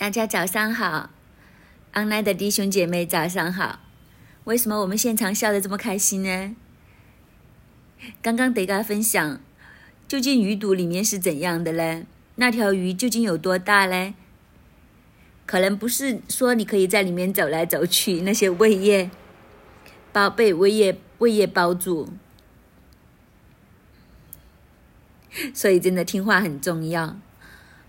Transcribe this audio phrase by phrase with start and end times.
[0.00, 1.10] 大家早上好
[1.92, 3.80] ，online 的弟兄姐妹早上好。
[4.44, 6.56] 为什么我们现场笑得这么开心呢？
[8.22, 9.42] 刚刚得跟大家分享，
[10.08, 12.06] 究竟鱼肚里面是怎样的呢？
[12.36, 14.14] 那条鱼究竟有多大呢？
[15.44, 19.10] 可能不是说你可以在里面走来走去，那些胃液
[20.14, 22.08] 包被胃液胃液包住，
[25.52, 27.18] 所以真的听话很重要。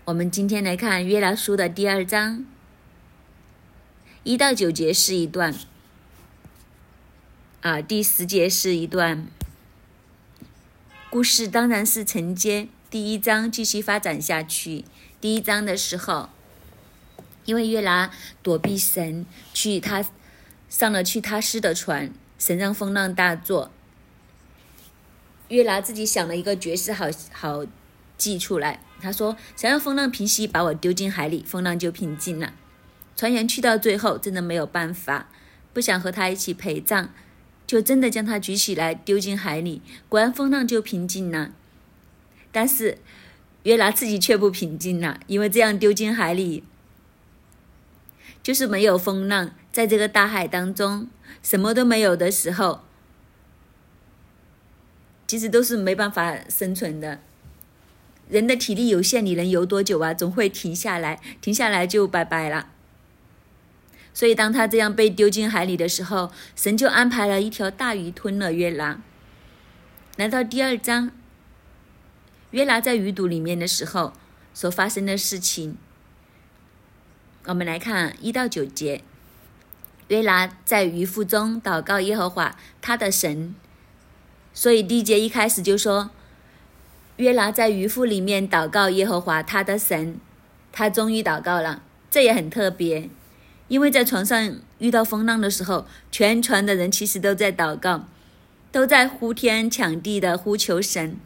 [0.04, 2.44] 我们今天来看约拿书的第二章，
[4.24, 5.54] 一到九节是一段，
[7.60, 9.28] 啊，第十节是一段。
[11.08, 14.84] 故事当然是承接第一章继续发展下去。
[15.20, 16.30] 第一章的时候，
[17.44, 18.10] 因为约拿
[18.42, 20.04] 躲避神，去他
[20.68, 23.70] 上了去他师的船，神让风浪大作。
[25.46, 27.64] 约拿自己想了一个绝世好好
[28.18, 28.80] 计出来。
[29.02, 32.54] 他说：“想要风浪平息，把我丢进海里，风浪就平静了。”
[33.16, 35.28] 船员去到最后，真的没有办法，
[35.72, 37.10] 不想和他一起陪葬，
[37.66, 41.50] 就真的将他举起来丢进海里，果然风浪就平静了。
[42.52, 42.98] 但是
[43.64, 46.62] 约拿自己却不平静了，因为这样丢进海里，
[48.42, 51.08] 就是没有风浪，在这个大海当中
[51.42, 52.82] 什么都没有的时候，
[55.26, 57.20] 其实都是没办法生存的。
[58.32, 60.14] 人的体力有限，你能游多久啊？
[60.14, 62.70] 总会停下来，停下来就拜拜了。
[64.14, 69.02] 所以，当他这样被丢进海里的时候，神就安排了一条大鱼吞了约拿。
[70.16, 71.10] 来到第二章，
[72.52, 74.14] 约拿在鱼肚里面的时候
[74.54, 75.76] 所发生的事情，
[77.44, 79.02] 我们来看一到九节。
[80.08, 83.54] 约拿在鱼腹中祷告耶和华他的神，
[84.54, 86.08] 所以第一节一开始就说。
[87.22, 90.16] 约拿在鱼腹里面祷告耶和华他的神，
[90.72, 93.08] 他终于祷告了，这也很特别，
[93.68, 98.08] 因为在船上遇到风浪的时候，全船的人其实都在祷告，
[98.72, 101.16] 都在呼天抢地的呼求神，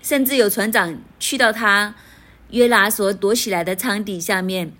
[0.00, 1.94] 甚至有船长去到他
[2.52, 4.72] 约拿所躲起来的舱底下面，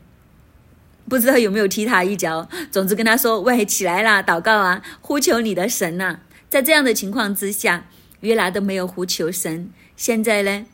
[1.07, 7.85] 不知道有没有踢他一脚，总之跟他说：“喂，起来啦，祷告啊，呼求你的神呐！”在这样的情况之下。
[8.21, 10.67] 约拿都没有呼求神，现在呢，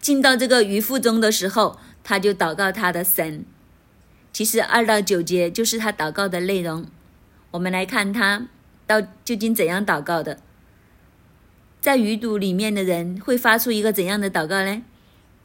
[0.00, 3.44] 进到这个鱼腹中的时候，他就祷告他的神。
[4.32, 6.86] 其实二到九节就是他祷告的内容。
[7.50, 8.46] 我们来看他
[8.86, 10.38] 到究竟怎样祷告的。
[11.80, 14.82] 在鱼肚里面的人会发出一个怎样的祷告呢？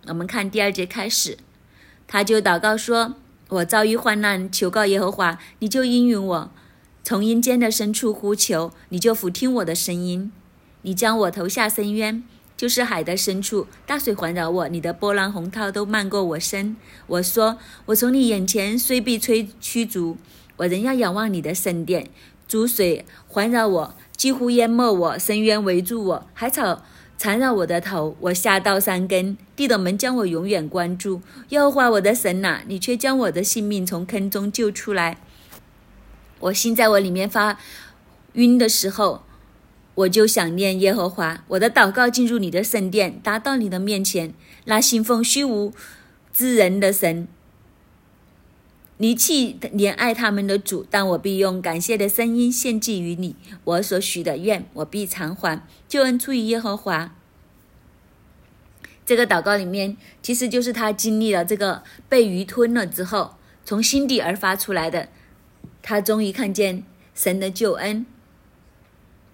[0.08, 1.38] 我们看第二节开始，
[2.08, 3.16] 他就祷告说
[3.50, 6.52] ：“我遭遇患难，求告耶和华，你就应允我。”
[7.08, 10.32] 从阴间的深处呼求，你就俯听我的声音；
[10.82, 12.24] 你将我投下深渊，
[12.58, 16.76] 就是海的深处，大水环绕我，你的波浪洪涛都漫过我身。
[17.06, 20.18] 我说：我从你眼前虽被吹驱逐，
[20.58, 22.10] 我仍要仰望你的圣殿。
[22.48, 26.82] 珠水环绕我，几乎淹没我；深渊围住我，海草
[27.20, 28.18] 缠绕我的头。
[28.20, 31.22] 我下到山根，地的门将我永远关住。
[31.50, 35.20] 耶和华我的神呐，你却将我的性命从坑中救出来。
[36.40, 37.58] 我心在我里面发
[38.34, 39.24] 晕的时候，
[39.96, 41.44] 我就想念耶和华。
[41.48, 44.34] 我的祷告进入你的圣殿，达到你的面前。
[44.66, 45.74] 那信奉虚无
[46.34, 47.28] 之人的神，
[48.98, 53.36] 离弃怜爱他们的主，但我必用感谢的声音献祭于你。
[53.64, 55.66] 我所许的愿，我必偿还。
[55.88, 57.16] 救恩出于耶和华。
[59.06, 65.08] 这个祷告里面，其实就是他经历了这个被鱼吞了之后，从心底而发出来的。
[65.88, 68.08] 他终于看见神的救恩，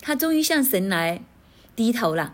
[0.01, 1.23] 他终于向神来
[1.77, 2.33] 低头了。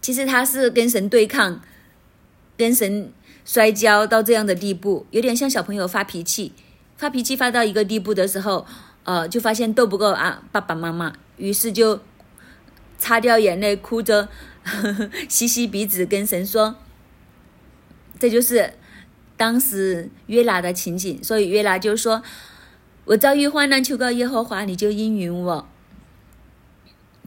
[0.00, 1.60] 其实他是跟神对抗，
[2.56, 3.12] 跟神
[3.44, 6.52] 摔跤到这样的地步，有点像小朋友发脾气，
[6.96, 8.66] 发脾气发到一个地步的时候，
[9.04, 12.00] 呃，就发现斗不过啊爸爸妈妈，于是就
[12.98, 14.28] 擦掉眼泪，哭着
[14.64, 16.74] 呵呵 吸吸鼻子，跟神说
[18.18, 18.74] ：“这就是。”
[19.38, 22.22] 当时约拿的情景，所以约拿就说
[23.06, 25.68] ：“我遭遇患难，求告耶和华，你就应允我。”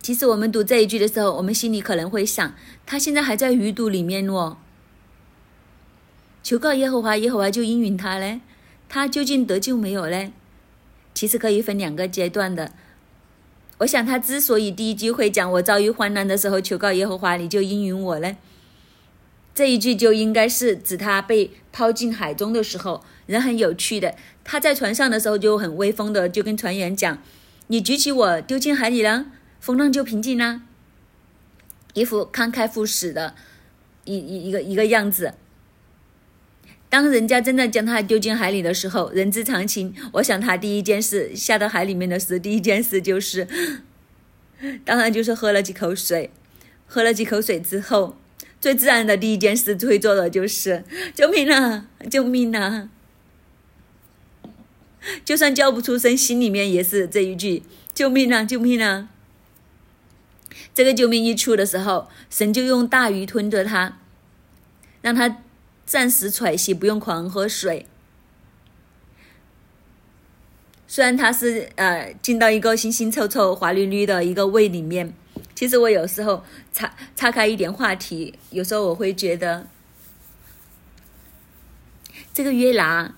[0.03, 2.53] 其实我们读这一句的时候，我们心里可能会想：
[2.85, 4.57] 他现在还在鱼肚里面哦，
[6.43, 8.41] 求告耶和华，耶和华就应允他嘞。
[8.89, 10.33] 他究竟得救没有嘞？
[11.13, 12.73] 其实可以分两个阶段的。
[13.77, 18.35] 我想他之所以第一句会讲“我遭遇患难的时候，求告耶和华，你就应允我嘞”。
[19.53, 24.15] 这一句就应该是指他被抛进海中的时候，人很有趣的。
[24.43, 27.21] 他在船上的时候就很威风的，就跟船员讲
[27.67, 29.25] ：“你举起我丢进海里了，
[29.59, 30.63] 风浪就平静啦。”
[31.93, 33.35] 一副慷慨赴死的
[34.05, 35.33] 一一一个一个样子。
[36.87, 43.47] 当人家真的将他丢进海里的时候，人之常情，我想他第一件事下到海里面的时候，第一件事就是，
[44.85, 46.31] 当然就是喝了几口水，
[46.87, 48.17] 喝了几口水之后，
[48.61, 52.87] 最自然的第一件事会做的就是救命啊，救命啊！
[55.25, 57.63] 就算叫不出声，心里面也是这一句
[57.93, 59.09] 救命啊，救命啊！
[60.73, 63.97] 这个救命一出的时候，神就用大鱼吞着他，
[65.01, 65.43] 让他。
[65.83, 67.85] 暂时喘息，不用狂喝水。
[70.87, 75.13] 虽然它是呃进到一个腥腥臭臭、滑溜溜的一个胃里面，
[75.55, 76.43] 其实我有时候
[76.73, 79.67] 岔岔开一点话题，有时候我会觉得，
[82.33, 83.15] 这个约拿，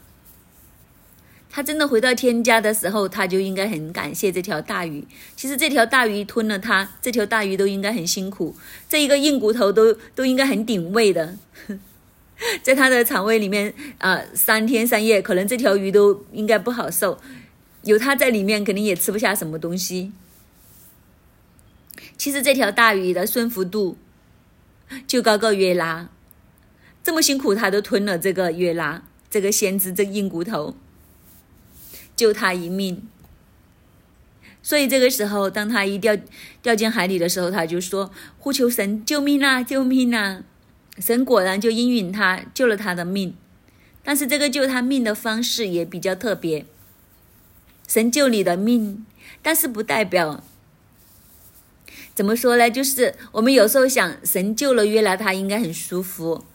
[1.50, 5.06] 他真的回到天家的时候，他就应该很感谢这条大鱼。
[5.36, 8.56] 其实这条大鱼吞了他，这条大鱼都应该很辛苦，
[8.90, 11.38] 这一个硬骨头都都应该很顶胃的。
[12.64, 17.22] 在他的肠胃里面啊，三天三夜，可能这条鱼都应该不好受。
[17.84, 20.12] 有他在里面，肯定也吃不下什么东西。
[22.24, 23.98] 其实这条大鱼的顺服度
[25.06, 26.10] 就高过约拉，
[27.04, 30.74] 这么辛苦他都吞了这个约拉，这个先知这硬骨头，
[32.16, 33.06] 救他一命。
[34.62, 36.18] 所以这个时候，当他一掉
[36.62, 38.10] 掉进海里的时候，他就说
[38.40, 40.44] ：“呼求神，救命啊，救命啊！”
[41.00, 43.36] 神果然就应允他，救了他的命。
[44.02, 46.66] 但是这个救他命的方式也比较特别。
[47.86, 49.06] 神救你的命，
[49.42, 50.42] 但是不代表
[52.16, 52.70] 怎么说呢？
[52.70, 56.46] 就是我们有时候想，神救了约拿，他应该很舒服。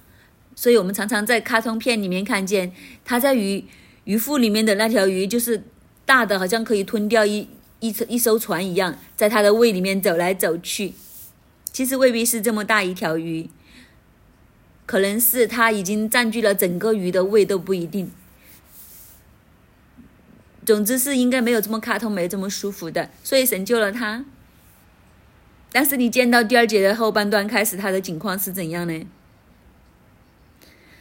[0.54, 2.72] 所以我们常常在卡通片里面看见
[3.04, 3.64] 他在鱼
[4.04, 5.62] 鱼腹里面的那条鱼，就是
[6.04, 7.48] 大的，好像可以吞掉一
[7.80, 10.94] 一一艘船一样，在他的胃里面走来走去。
[11.72, 13.48] 其实未必是这么大一条鱼。
[14.86, 18.10] 可能是它已经占据了整个鱼的胃都不一定。
[20.64, 24.24] 总之是应该没有这么卡通，没这么舒服的，所以神救了他。
[25.70, 29.06] 但是你见到第二节的后半段开始，他的情况是怎样呢？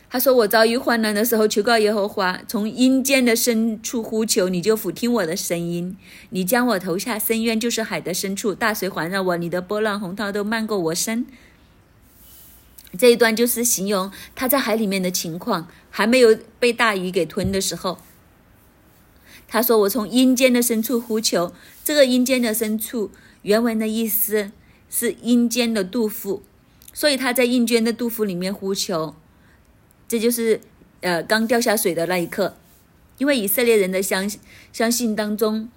[0.10, 5.98] 他说：“我遭遇患难的时候，求告耶和华，从阴间的深处呼求，你就俯听我的声音。
[6.30, 11.26] 你将我投下深渊，就是海的深处，大水环绕我，你的波浪洪涛都漫过我身。”
[12.98, 18.00] 这一段就是形容他在海里面的情况，还没有被大鱼给吞的时候。
[19.50, 21.54] 他说：“我从阴间的深处呼求。”
[21.84, 23.12] 这个阴间的深处，
[23.48, 24.52] 原文的意思
[24.90, 26.44] 是阴间的杜甫，
[26.92, 29.16] 所以他在阴间的杜甫里面呼求。
[30.06, 30.60] 这就是
[31.00, 32.58] 呃刚掉下水的那一刻，
[33.18, 34.30] 因为以色列人的相
[34.74, 35.70] 相信当中，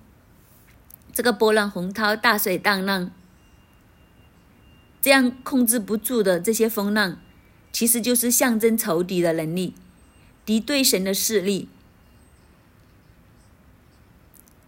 [1.13, 3.13] 这个波浪洪涛、大水荡浪。
[5.01, 7.21] 这样控制不住的这些风浪，
[7.73, 9.75] 其实就是象征仇敌的能力，
[10.45, 11.69] 敌对神的势力。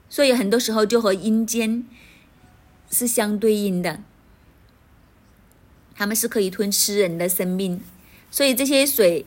[0.09, 1.85] 所以很多时候就和阴间
[2.93, 3.99] 是相对应的，
[5.97, 7.81] 他们是可以吞吃人的生命。
[8.31, 9.27] 所以这些水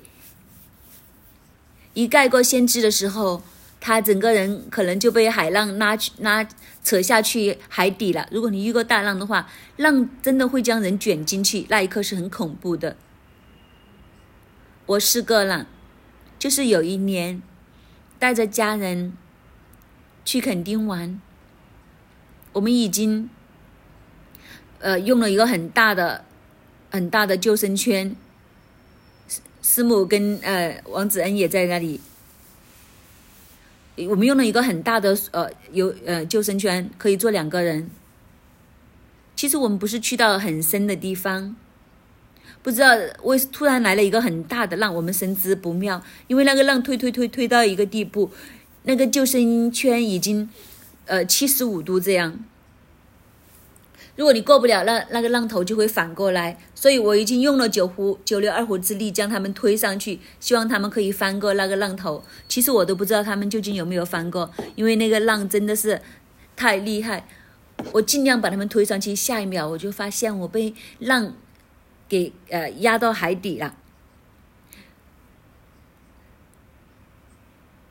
[1.94, 3.44] 一盖过先知的时候。
[3.78, 6.44] 他整个人可能就被海浪拉去、拉
[6.84, 8.28] 扯下去海底了。
[8.32, 9.48] 如果你遇过大浪的话，
[9.78, 12.98] 浪真的会将人卷进去，那一刻是很恐怖的。
[14.88, 15.68] 我试过了，
[16.40, 17.44] 就是有一年
[18.18, 19.14] 带着家人
[20.24, 21.22] 去垦丁玩，
[22.54, 23.30] 我们已经
[24.80, 26.26] 呃用了一个很大的、
[26.92, 28.16] 很大的救生圈，
[29.62, 32.00] 师母跟呃王子恩也在那里。
[34.10, 37.90] 我们用了一个很大的呃有呃救生圈，可以坐两个人。
[39.36, 41.56] 其实我们不是去到很深的地方，
[42.62, 42.90] 不知道
[43.24, 48.32] 为突然来了一个很大的浪，我们深知不妙，因为那个浪推推推推到一个地步，
[48.84, 50.50] 那个救生圈已经
[51.06, 52.40] 呃七十五度这样。
[54.16, 56.58] 如果你过不了那那个浪头，就会反过来。
[56.74, 62.24] 所以我已经用了九湖九牛二虎之力将他们推上去，希望他们可以翻过那个浪头。
[62.48, 66.02] 其实我都不知道他们究竟有没有翻过，因为那个浪真的是
[66.56, 67.28] 太厉害。
[67.92, 71.34] 我尽量把他们推上去，下一秒我就发现我被浪
[72.08, 73.76] 给呃压到海底了。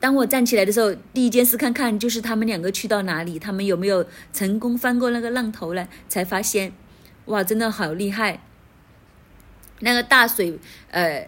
[0.05, 5.87] 当我站起来的时候，第一件事看看就是他们两个去到哪里，他们有没有成功翻过那个浪头呢？
[6.07, 6.71] 才发现，
[7.25, 8.43] 哇，真的好厉害！
[9.79, 10.59] 那个大水，
[10.91, 11.27] 呃，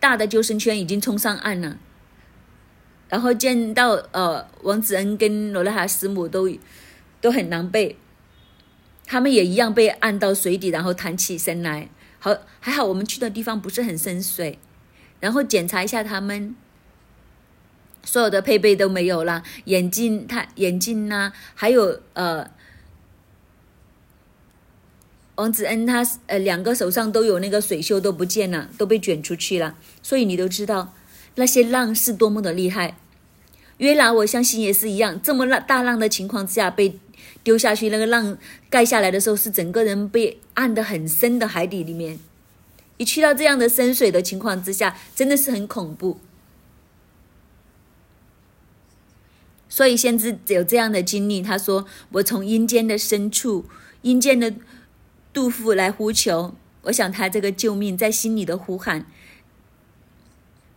[0.00, 1.78] 大的救生圈已经冲上岸了。
[3.08, 6.50] 然后见到呃王子恩跟罗拉哈师母都
[7.20, 7.94] 都很狼狈，
[9.06, 11.88] 他们也一样被按到水底，然后弹起身来。
[12.18, 14.58] 好，还好我们去的地方不是很深水，
[15.20, 16.56] 然后检查一下他们
[18.06, 22.50] 所有的配备都没有了，眼镜、他眼镜呐，还有呃，
[25.34, 29.76] 王子恩他呃两个手上都有那个水袖都不见了，都被卷出去了。
[30.02, 30.94] 所以你都知道
[31.34, 32.96] 那些浪是多么的厉害。
[33.76, 36.98] 约拿我相信也是一样，这么浪大浪的情况之下被。
[37.42, 38.36] 丢下去，那个浪
[38.68, 42.18] 盖下来的时候，是整个人被按得很深的海底里面。
[42.96, 46.18] 一去到这样的深水的情况之下，真的是很恐怖。
[49.68, 53.66] 所以先知有这样的经历，他说：“我从阴间的深处，
[54.02, 54.54] 阴间的
[55.32, 56.54] 杜甫来呼求。
[56.82, 59.06] 我想他这个救命在心里的呼喊，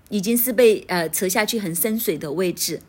[0.10, 2.82] 已经是被呃扯下去很深水的位置。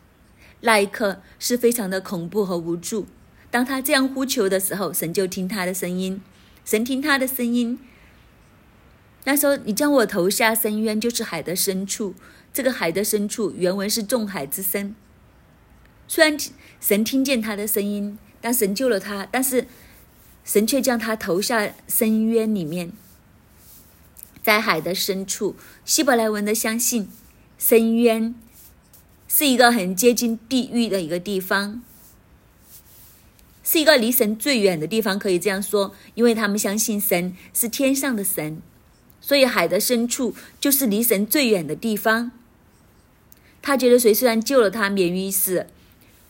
[0.61, 3.07] 那一刻是非常的恐怖和无助。”
[3.51, 6.21] 当他这样呼求的时候，神就听他的声音。
[6.63, 7.77] 神听他的声音。
[9.25, 12.15] 那时候，你将我投下深渊，就是海的深处。
[12.53, 14.95] 这个海的深处，原文是众海之深。
[16.11, 16.37] 虽然
[16.81, 19.65] 神听见他的声音，但神救了他，但是
[20.43, 22.91] 神却将他投下深渊里面，
[24.43, 25.55] 在海的深处。
[25.85, 27.07] 希伯来文的相信，
[27.57, 28.35] 深渊
[29.29, 31.81] 是一个很接近地狱的一个地方。
[33.63, 38.61] 是一个离神最远的地方，可以这样说，因为他们相信神是天上的神，
[39.21, 42.33] 所以海的深处就是离神最远的地方。
[43.61, 45.67] 他觉得谁虽然救了他免于死，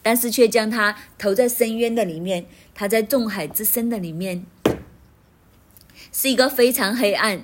[0.01, 4.45] 但是却将他投在深渊的里面，他在众海之深的里面，
[6.11, 7.43] 是一个非常黑暗、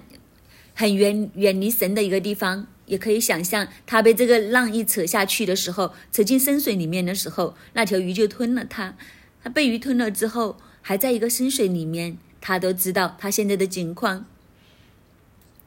[0.74, 2.68] 很远远离神的一个地方。
[2.88, 8.96] 也可以想象，他被这个浪一扯下去的时候，扯进深水里面的时候，那条鱼就吞了他。
[9.44, 14.26] 他被鱼吞了之后，还在一个深水里面，他都知道他现在的境况。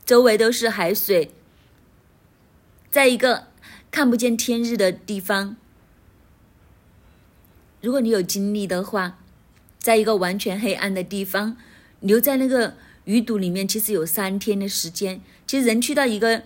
[0.06, 1.30] 周围都是海水，
[2.90, 3.48] 在一个
[3.90, 5.56] 看不见天日的地方。
[7.80, 9.18] 如果你有精力的话，
[9.78, 11.56] 在一个完全黑暗的地方，
[12.00, 15.20] 留在那个鱼肚里面，其实有三天的时间。
[15.46, 16.42] 其实人去到一个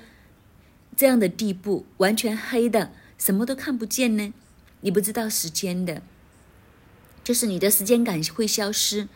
[0.96, 4.32] 这样的地步，完全黑的，什么都看不见呢？
[4.82, 6.02] 你不知道时间的。
[7.24, 9.08] 就是你的时间感会消失，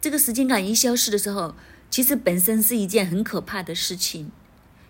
[0.00, 1.54] 这个时间感一消失的时候，
[1.90, 4.30] 其实本身是一件很可怕的事情。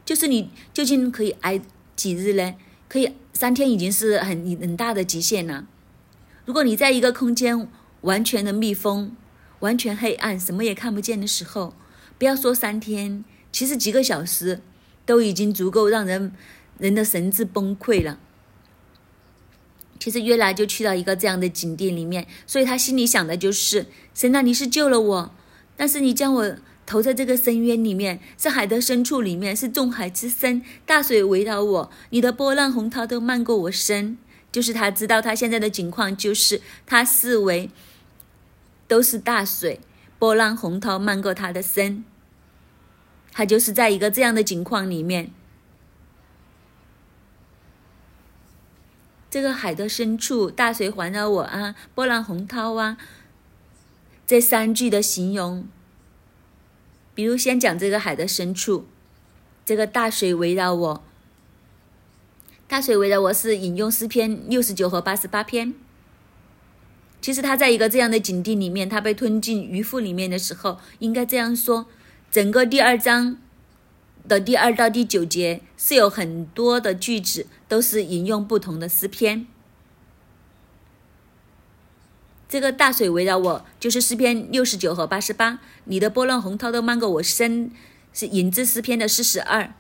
[0.04, 1.62] 就是你究竟可以挨
[1.94, 2.54] 几日呢？
[2.88, 5.66] 可以三天已经是很很大的极限了。
[6.44, 7.68] 如果你在一个空间
[8.00, 9.16] 完全的密封、
[9.60, 11.74] 完全黑暗、什么也看不见的时候，
[12.18, 14.60] 不要说三天，其实几个小时
[15.06, 16.32] 都已经足够让人
[16.78, 18.18] 人的神智崩溃了。
[20.00, 25.34] 其实约拿就去到一个这样的景地里面，所以他心里想的就是：神啊，你是救了我，
[25.76, 34.18] 但是你将我投在这个深渊里面，是海的深处里面，是众海之深，大水围绕我，你的波浪洪涛都漫过我身。
[34.52, 37.70] 就是他知道他现在的情况，就是他视为
[38.86, 39.80] 都是大水，
[40.18, 42.04] 波浪洪涛漫过他的身，
[43.32, 45.32] 他就是在一个这样的情况里面。
[49.30, 52.98] 这个海的深处，大水环绕我啊，波浪洪涛啊，
[54.26, 55.66] 这三句的形容。
[57.14, 58.86] 比如先讲这个海的深处，
[59.64, 61.04] 这个大水围绕我，
[62.72, 65.74] 大水围绕我是引用诗篇六十九和八十八篇。
[67.20, 71.84] 其实他在一个这样的境地里面，他被吞进鱼腹里面的时候，应该这样说：
[72.30, 73.36] 整个第二章。
[74.26, 79.46] 的第二到第九节是有很多的句子，都是引用不同的诗篇。
[82.48, 85.58] 这个大水围绕我，就是诗篇六十九和八十八。
[85.84, 87.70] 你的波浪洪涛都漫过我身，
[88.14, 89.74] 是引自诗篇的四十二。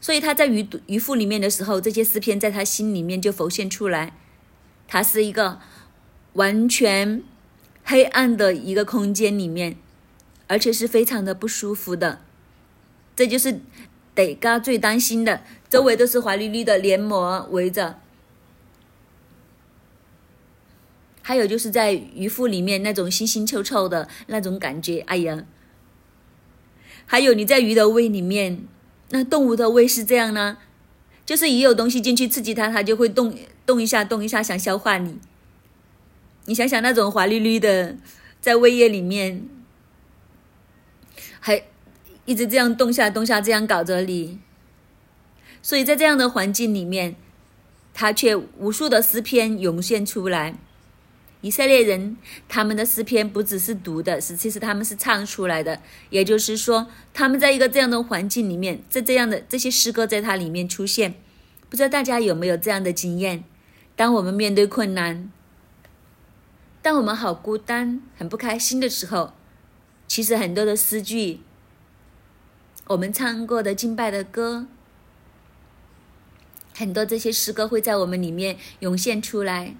[0.00, 4.14] 所以他在鱼鱼腹里面的时候，这些诗篇在他心里面就浮现出来。
[4.86, 5.60] 他是一个
[6.34, 7.22] 完全
[7.84, 9.76] 黑暗的一个空间里面，
[10.46, 12.20] 而且是非常的不舒服的。
[13.16, 13.60] 这就是
[14.14, 17.98] 得嘎最担心的，周围都是华丽丽的黏膜围着，
[21.20, 25.44] 还有就是在鱼腹里面那种腥腥臭臭的那种感觉，哎呀！
[27.04, 28.64] 还有你在鱼的胃里面，
[29.10, 30.58] 那动物的胃是这样呢，
[31.24, 33.34] 就是一有东西进去刺激它，它就会动
[33.64, 35.18] 动一下，动一下想消化你。
[36.46, 37.96] 你想想那种滑溜溜的
[38.40, 39.48] 在胃液里面，
[41.40, 41.64] 还。
[42.24, 44.38] 一直这样动下动下，这样搞着你，
[45.62, 47.16] 所以在这样的环境里面，
[47.94, 50.58] 他却无数的诗篇涌现出来，
[51.40, 52.16] 以色列人
[52.48, 55.80] 他们的诗篇不只是读的，是其实他们是唱出来的。
[56.10, 61.14] 也就是说，他们在一个这样的环境里面，在这样的这些诗歌在它里面出现。
[61.68, 63.44] 不知道大家有没有这样的经验？
[63.94, 65.30] 当我们面对困难，
[66.82, 69.34] 当我们好孤单、很不开心的时候，
[70.08, 71.40] 其实很多的诗句，
[72.86, 74.66] 我们唱过的敬拜的歌，
[76.74, 79.76] 很多这些诗歌会在我们里面涌现出来。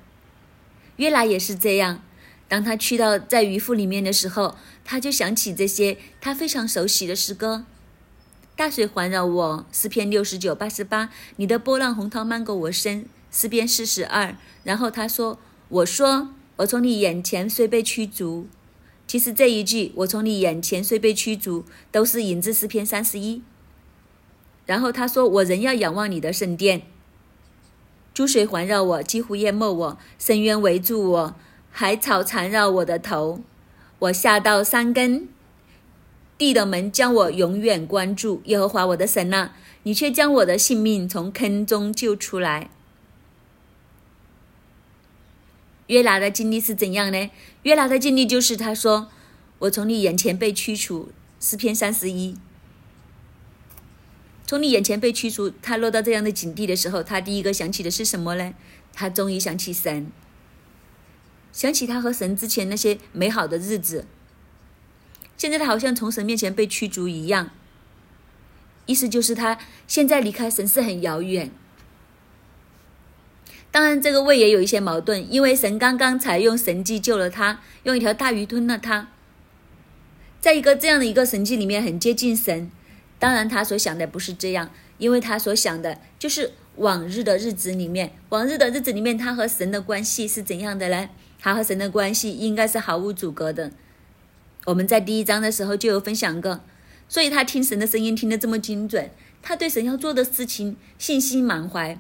[0.98, 2.02] 约拿也是这样，
[2.46, 7.64] 当他去到在渔夫里面的时候，他就想起这些他非常熟悉的诗歌。
[8.54, 11.10] 大水环绕我，诗篇六十九八十八。
[11.36, 14.36] 你的波浪洪涛漫过我身，诗篇四十二。
[14.64, 15.38] 然后他说
[15.70, 18.48] ：“我说，我从你眼前虽被驱逐。”
[19.06, 23.42] 其实这一句“我从你眼前虽被驱逐”都是引自诗篇三十一。
[24.66, 26.82] 然后他说：“我仍要仰望你的圣殿。”
[28.18, 31.36] 诸水环绕我，几乎淹没我；深渊围住我，
[31.70, 33.44] 海草缠绕我的头。
[34.00, 35.28] 我下到山根，
[36.36, 38.42] 地的门将我永远关住。
[38.46, 42.70] 耶和华我的神啊，你却将我的性命从坑中救出来。
[45.86, 47.30] 约拿的经历是怎样呢？
[47.62, 49.06] 约拿的经历就是他说
[49.60, 52.36] ：“我从你眼前被驱除。”诗篇三十一。
[54.48, 58.54] 从你眼前被驱逐，他落到这样的境地的时候，他第一个想起的是什么呢？
[58.94, 60.10] 他终于想起神，
[61.52, 64.06] 想起他和神之前那些美好的日子。
[65.36, 67.50] 现在他好像从神面前被驱逐一样，
[68.86, 71.50] 意思就是他现在离开神是很遥远。
[73.70, 79.08] 当然，这个胃也有一些矛盾，因为神刚刚才用神迹救了他，用一条大鱼吞了他，
[80.40, 82.70] 在一个这样的一个神迹里面，很接近神。
[83.18, 91.08] 当然，他所想的不是这样，因为他所想的就是往日的日子里面，往日的日子里面，他和神的关系是怎样的呢？
[91.40, 93.72] 他和神的关系应该是毫无阻隔的。
[94.66, 96.60] 我们在第一章的时候就有分享过，
[97.08, 99.10] 所以他听神的声音听得这么精准，
[99.42, 101.98] 他对神要做的事情信心满怀。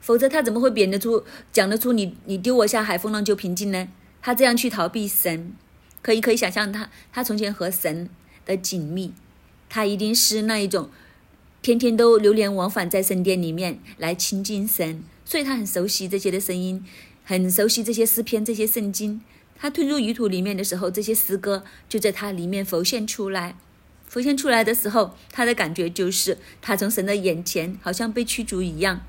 [0.00, 3.88] 否则他怎么会贬得出、讲得出你你丢我下海，风浪就平静呢？
[4.22, 5.52] 他这样去逃避神，
[6.00, 8.08] 可以可以想象他他从前和神。
[8.50, 9.12] 而紧密，
[9.68, 10.90] 他一定是那一种
[11.62, 16.84] 天天都流连往返在神殿里面来亲近神，所以他很熟悉这些的声音，
[17.24, 19.20] 很熟悉这些诗篇、这些圣经。
[19.56, 23.56] 他吞入鱼土里面的时候，这些诗歌就在他里面浮现出来。
[24.08, 29.02] 浮现出来的时候，他的感觉就是他从神的眼前好像被驱逐一样，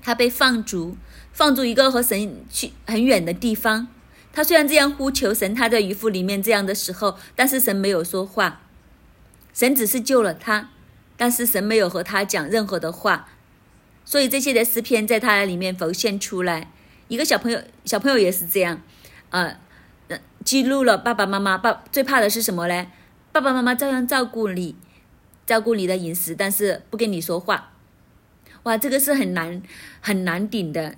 [0.00, 0.96] 他被放逐，
[1.32, 3.88] 放逐一个和神去很远的地方。
[4.32, 8.62] 他虽然这样呼求神，他在渔夫里面这样的时候，但是神没有说话，
[9.52, 10.70] 神只是救了他，
[11.16, 13.28] 但是神没有和他讲任何的话，
[14.04, 16.70] 所以这些的诗篇在他里面浮现出来。
[17.08, 18.80] 一个小朋友，小朋友也是这样，
[19.28, 19.58] 呃，
[20.44, 22.86] 记录了爸爸妈妈爸最怕的是什么呢？
[23.32, 24.76] 爸爸妈妈照样照顾你，
[25.46, 27.72] 照顾你的饮食，但是不跟你说话。
[28.62, 29.62] 哇，这个是很难
[30.00, 30.94] 很难顶的。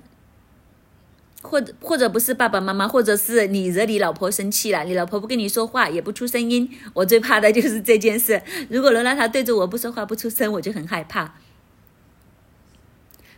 [1.45, 6.69] 或者或者不是爸爸妈妈，或者是你惹你老婆生气了，你老婆不跟你说话，也不出声音。
[6.95, 8.43] 我最怕的就是这件事。
[8.71, 11.35] 如果能让他对着我不说话、不出声，我就很害怕。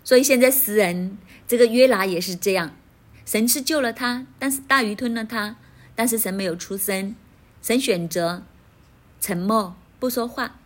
[0.05, 2.77] 所以现在诗人这个约拿也是这样，
[3.25, 5.57] 神是救了他，但是大鱼吞了他，
[5.97, 7.17] 但是神没有出声，
[7.61, 8.45] 神选择
[9.21, 10.61] 沉默不说话，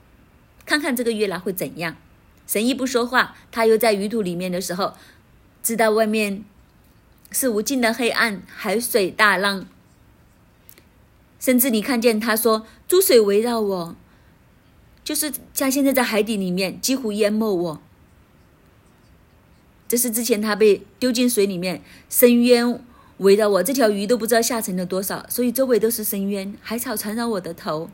[0.66, 1.96] 看看这个约拿会怎样。
[2.46, 4.92] 神一不说话，他又在鱼肚里面的时候，
[5.62, 6.44] 知道外面。
[7.30, 9.66] 是无尽的黑暗，海水大浪，
[11.38, 13.96] 甚至你看见他说：“珠水围绕我，
[15.04, 17.82] 就是像现在在海底里面，几乎淹没我。”
[19.86, 22.84] 这是之前他被丢进水里面，深渊
[23.18, 27.90] 围绕我，这条鱼都不知道下沉了多少，所以周围都是深渊，海草缠绕我的头。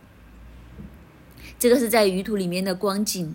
[1.58, 3.34] 这个是在鱼肚里面的光景。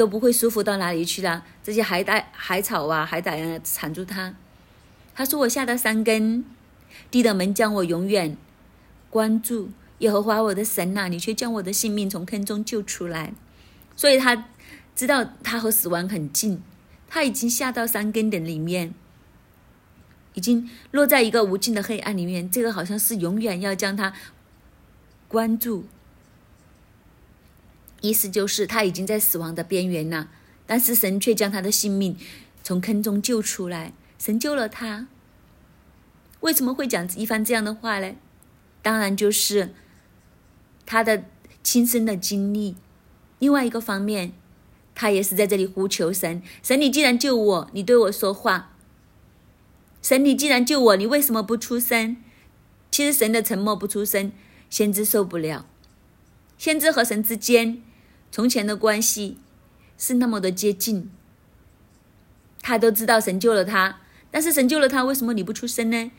[0.00, 1.44] 都不会舒服到哪里去了。
[1.62, 4.34] 这些海带、海草啊、海胆啊缠住他。
[5.14, 6.42] 他说：“我下到山根，
[7.10, 8.34] 地的门将我永远
[9.10, 9.68] 关住。
[9.98, 13.34] 耶和华我的神呐，你却将我的性命从坑中救出来。”
[13.94, 14.46] 所以他
[14.96, 16.62] 知道他和死亡很近，
[17.06, 18.94] 他已经下到山根的里面，
[20.32, 22.50] 已经落在一个无尽的黑暗里面。
[22.50, 24.14] 这个好像是永远要将他
[25.28, 25.84] 关住。
[28.00, 30.28] 意思就是他已经在死亡的边缘了，
[30.66, 32.16] 但是神却将他的性命
[32.62, 35.06] 从坑中救出来，神救了他。
[36.40, 38.14] 为什么会讲一番这样的话呢？
[38.82, 39.74] 当然就是
[40.86, 41.24] 他的
[41.62, 42.76] 亲身的经历。
[43.38, 44.32] 另外一个方面，
[44.94, 48.76] 他也是在这里呼求神：神，你既然救我，你对我说话，
[50.00, 52.16] 神，你既然救我，你为什么不出声？
[52.90, 54.32] 其实神的沉默不出声，
[54.70, 55.66] 先知受不了。
[56.58, 57.82] 先知和神之间
[58.30, 59.38] 从前的关系
[59.98, 61.10] 是那么的接近，
[62.62, 66.10] 他都知道神救了他，但是神救了他，为什么你不出声呢？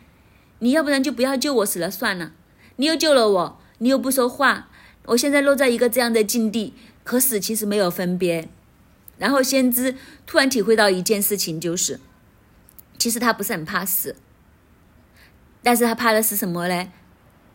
[0.60, 2.34] 你要不然就不要救我死了算了。
[2.76, 4.70] 你又救了我，你又不说话，
[5.06, 8.50] 我现在落在一个这样的境地，和死其实没有分别。
[9.18, 9.96] 然后先知
[10.26, 12.00] 突然体会到一件事情，就是。
[12.98, 14.16] 其实他不是很怕死，
[15.64, 16.92] 但是他怕的是什么呢？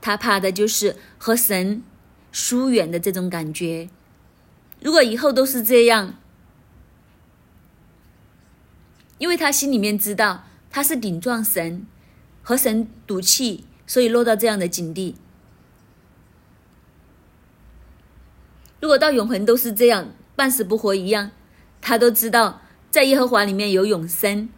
[0.01, 1.83] 他怕的就是和神
[2.33, 3.89] 疏远的这种感觉。
[4.81, 6.15] 如果以后都是这样，
[9.19, 11.87] 因为他心里面知道他是顶撞神，
[12.43, 15.17] 和神赌气，所以落到这样的境地。
[18.81, 21.31] 如果到永恒都是这样，半死不活一样，
[21.81, 22.61] 他都知道
[22.91, 24.49] 在耶和华里面有永生。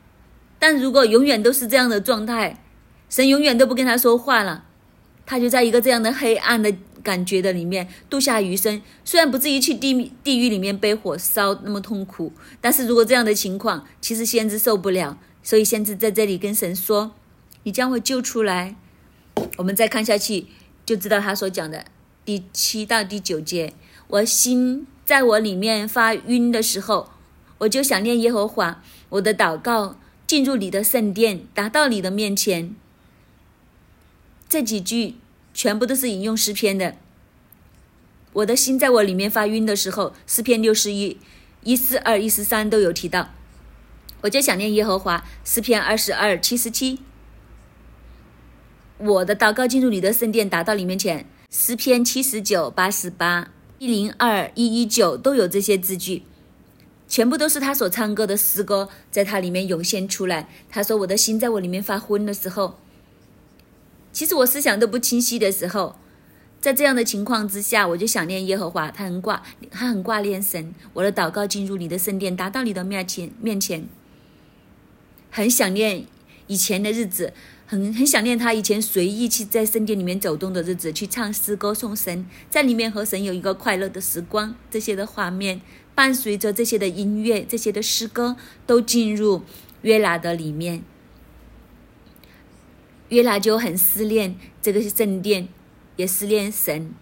[0.59, 2.63] 但如果永远都是这样的状态，
[3.09, 4.65] 神永远都不跟他说话了，
[5.29, 8.81] 他就在一个这样的黑暗的感觉的里面度下余生。
[9.05, 17.13] 虽然不至于去地地狱里面被火烧那么痛苦，但是如果这样的情况，其实先知受不了，所以先知在这里跟神说
[17.65, 18.75] ：“你将会救出来。”
[19.59, 20.47] 我们再看下去
[20.87, 21.85] 就知道他所讲的
[22.25, 23.75] 第七到第九节
[24.09, 27.11] ：“我心在我里面发晕的时候，
[27.59, 29.97] 我就想念耶和华，我的祷告。”
[30.29, 32.77] 进入你的圣殿，达到你的面前。
[34.49, 35.17] 这几句
[35.53, 36.97] 全部都是引用诗篇的。
[38.33, 41.19] 我的心在我里面发晕的时候，诗篇六十一、
[41.65, 43.31] 一四二、一四三都有提到。
[44.23, 47.01] 我就想念耶和华，诗篇二十二、七十七。
[48.99, 56.25] 我的祷告进入你的圣殿，达到你面前，诗篇七十九、八十八、一零二、一一九都有这些字句。
[57.07, 60.49] 全部都是他所唱歌的诗歌，在他里面涌现出来。
[60.69, 62.79] 他说：“我的心在我里面发昏的时候，
[64.13, 65.97] 其实我思想都不清晰的时候，
[66.61, 68.91] 在这样的情况之下，我就想念耶和华。
[68.91, 70.75] 他很挂，他很挂念神。
[70.95, 73.87] 我的祷告进入你的圣殿，达到你的面前，面前，
[75.31, 76.05] 很想念
[76.47, 77.33] 以前的日子，
[77.67, 85.61] 很很想念他以前随意去在圣殿里面走动的日子，去唱诗歌颂神，在里面和神有一个快乐的时光，这些的画面。”
[85.99, 89.43] 伴随着这些的音乐，这些的诗歌都进入
[89.83, 90.85] 约拿的里面，
[93.09, 95.49] 约拿就很思念这个圣殿，
[95.97, 96.93] 也思念神，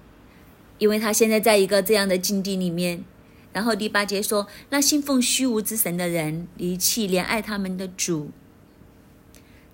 [0.79, 3.05] 因为他现在在一个这样的境地里面。
[3.53, 8.31] 然后第八节说：“那信奉虚无之神的人离弃怜爱他们的主，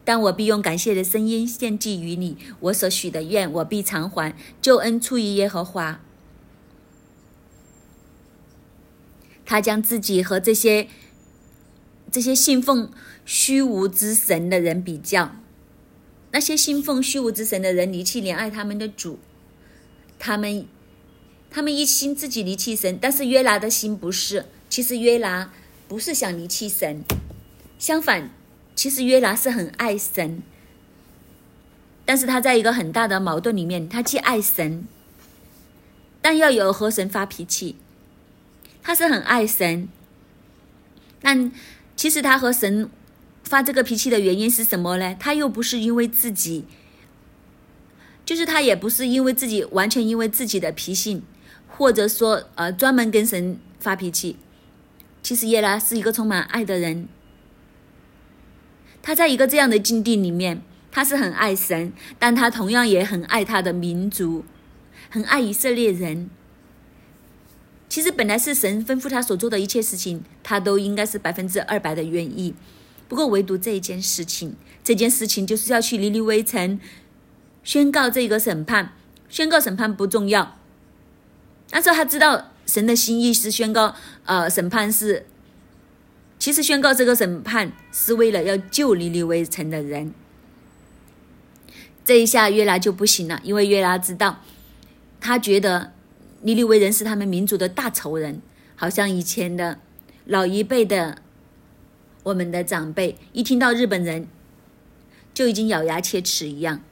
[0.05, 6.01] 但我必用感谢的声音献祭于你，我所许的愿我必偿还，救恩出于耶和华。”
[9.45, 10.87] 他将自己和这些
[12.11, 12.91] 这些信奉
[13.27, 15.35] 虚无之神的人比较，
[16.33, 19.19] 那些信奉虚无之神的人离弃怜爱他们的主，
[20.19, 20.67] 他们
[21.51, 25.53] 他们一心自己离弃神，但是约拿的心不是，其实约拿
[25.87, 27.05] 不是想离弃神，
[27.79, 28.31] 相反，
[28.75, 30.43] 其实约拿是很爱神，
[32.05, 34.89] 但是他在一个很大的矛盾里面，他既爱神，
[36.21, 37.77] 但要有和神发脾气。
[38.85, 39.89] 他是很爱神，
[41.21, 41.53] 但
[41.95, 42.91] 其实他和神
[43.53, 45.15] 发这个脾气的原因是什么呢？
[45.21, 46.65] 他又不是因为自己，
[48.25, 51.23] 就是他也不是因为自己完全因为自己的脾性，
[51.69, 54.39] 或者说呃专门跟神发脾气。
[55.23, 57.09] 其实耶拉是一个充满爱的人，
[59.03, 64.47] 他在一个这样的境地里面，他是很爱神，但他同样也很爱他的民族，
[65.11, 66.31] 很爱以色列人。
[67.91, 72.55] 其实本来是神吩咐他所做的一切事情，他都应该是百分之二百的愿意。
[73.13, 76.81] 不过唯独这一件事情，这件事情就是要去尼尼微城
[77.63, 78.95] 宣告这个审判。
[79.29, 80.57] 宣告审判不重要，
[81.69, 83.95] 但是他知道神的心意是宣告，
[84.25, 85.27] 呃，审判是，
[86.39, 90.15] 其实宣告这个审判是为了要救尼尼微城的人。
[92.03, 94.41] 这一下约拿就不行了，因为约拿知道，
[95.21, 95.93] 他觉得。
[96.45, 98.41] 尼利维人是他们民族的大仇人，
[98.75, 99.79] 好像以前的
[100.25, 101.19] 老一辈的
[102.25, 104.29] 我们的长辈，一听到日本人
[105.35, 106.83] 就已经咬牙切齿一样。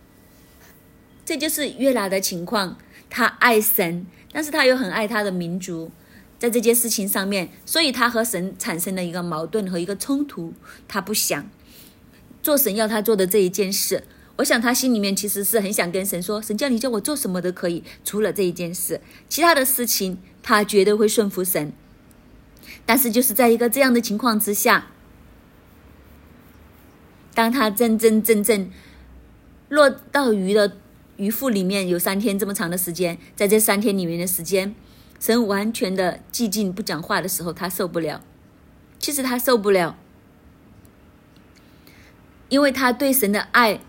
[1.24, 2.76] 这就是约拿的情况，
[3.08, 5.90] 他爱神，但是他又很爱他的民族，
[6.38, 10.52] 在这件事情上面，所以他和神产生了一个矛盾和一个冲突，
[10.88, 11.48] 他不想
[12.42, 14.02] 做神要他做的这一件事。
[14.38, 21.72] 我想他心里面其实是很想跟神说：“神叫你叫我做什么都可以，除了这一件事，其他的事情他绝对会顺服神。”
[22.86, 24.86] 但是就是在一个这样的情况之下，
[27.34, 28.70] 当他真真正正
[29.68, 30.76] 落到鱼的
[31.16, 34.74] 鱼腹里面，有三天这么长的时间，在这三天里面的时间，
[35.18, 38.22] 神完全的寂静不讲话的时候，他受不了。
[38.98, 39.96] 其实他受不了，
[42.48, 43.80] 因为他对神的爱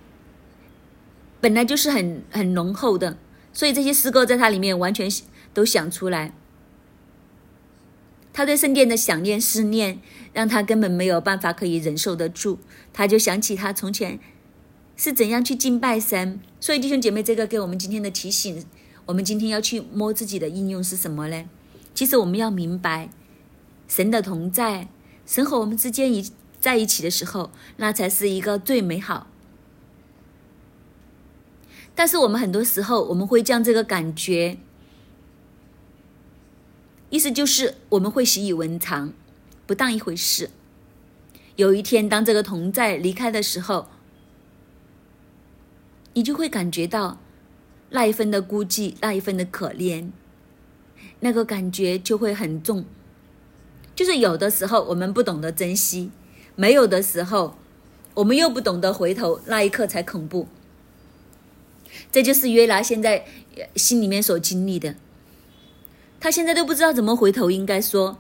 [1.42, 3.18] 本来就是很很浓厚的，
[3.52, 5.10] 所以这些诗歌在他里面完全
[5.54, 6.34] 都想出来。
[8.34, 10.00] 他对圣殿的想念、思念，
[10.34, 12.60] 让他根本没有办法可以忍受得住。
[12.94, 14.20] 他就想起他从前
[14.96, 16.40] 是怎样去敬拜神。
[16.60, 18.66] 所以弟兄姐妹，这个给我们今天的提醒：
[19.06, 21.46] 我们今天要去摸自己的应用是什么呢？
[21.94, 23.10] 其实我们要明白，
[23.88, 24.88] 神的同在，
[25.26, 29.28] 神和我们之间一在一起的时候，那才是一个最美好。
[31.94, 34.58] 但是我们很多时候，我们会将这个感觉。
[37.12, 39.14] 意思就是，我们会习以为常，
[39.68, 40.50] 不当一回事。
[41.58, 43.90] 有一天，当这个同在离开的时候，
[46.14, 47.20] 你就会感觉到
[47.90, 50.10] 那一份的孤寂，那一份的可怜，
[51.20, 52.86] 那个感觉就会很重。
[53.94, 56.10] 就是有的时候我们不懂得珍惜，
[56.56, 57.58] 没有的时候，
[58.14, 60.48] 我们又不懂得回头，那一刻才恐怖。
[62.10, 63.26] 这就是约拿现在
[63.76, 64.96] 心里面所经历的。
[66.22, 68.20] 他现在都不知道怎么回头，应该说，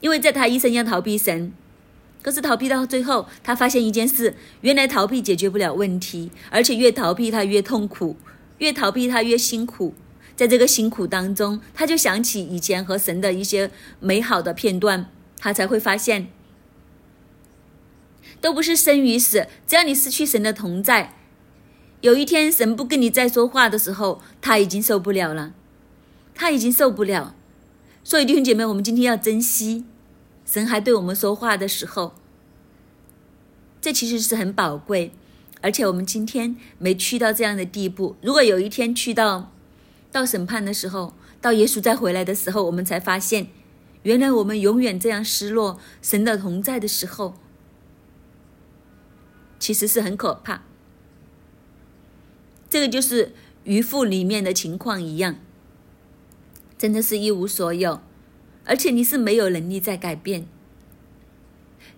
[0.00, 1.52] 因为在他一生要逃避神，
[2.22, 8.16] 可是逃避到最后，他发现一件事：原来逃避解决不了问题，而且越逃避他越痛苦，
[8.58, 9.94] 越逃避他越辛苦。
[10.34, 16.28] 在这个辛苦当中，他就想起以前和神的一些美好的片段，他才会发现，
[18.40, 21.14] 都不是生与死，只要你失去神的同在，
[22.00, 25.52] 有一天神不跟你再说话的时候，他已经受不了了。
[26.36, 27.34] 他已经受不了，
[28.04, 29.84] 所以弟兄姐妹，我们今天要珍惜
[30.44, 32.14] 神还对我们说话的时候，
[33.80, 35.10] 这其实是很宝贵。
[35.62, 39.50] 而且我们今天没去到这样的地步，如果有一天去到
[40.12, 43.48] 到审判的时候，到耶稣再回来的时候，我们才发现，
[44.02, 47.34] 原来我们永远这样失落神的同在的时候，
[49.58, 50.62] 其实是很可怕。
[52.68, 53.32] 这个就是
[53.64, 55.36] 渔父里面的情况一样。
[56.78, 58.00] 真的是一无所有，
[58.64, 60.46] 而且你是没有能力再改变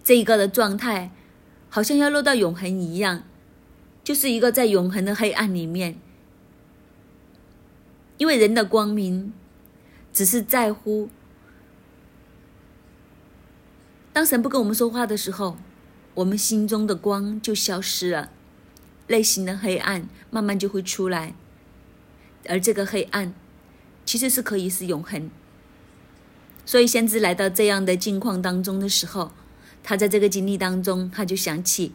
[0.05, 1.11] 这一个的状态，
[1.69, 3.25] 好像要落到永恒一样，
[4.05, 5.99] 就是一个在永恒的黑暗里面。
[8.17, 9.33] 因为人的光明，
[10.13, 11.09] 只是在乎
[14.13, 15.57] 当神不跟我们说话的时候，
[16.15, 18.31] 我们心中的光就消失了，
[19.09, 21.35] 内心的黑暗慢慢就会出来，
[22.49, 23.35] 而这个黑暗。
[24.09, 25.29] 其实是可以是永恒，
[26.65, 29.33] 所以先知来到这样的境况当中的时候，
[29.83, 31.93] 他在这个经历当中，他就想起，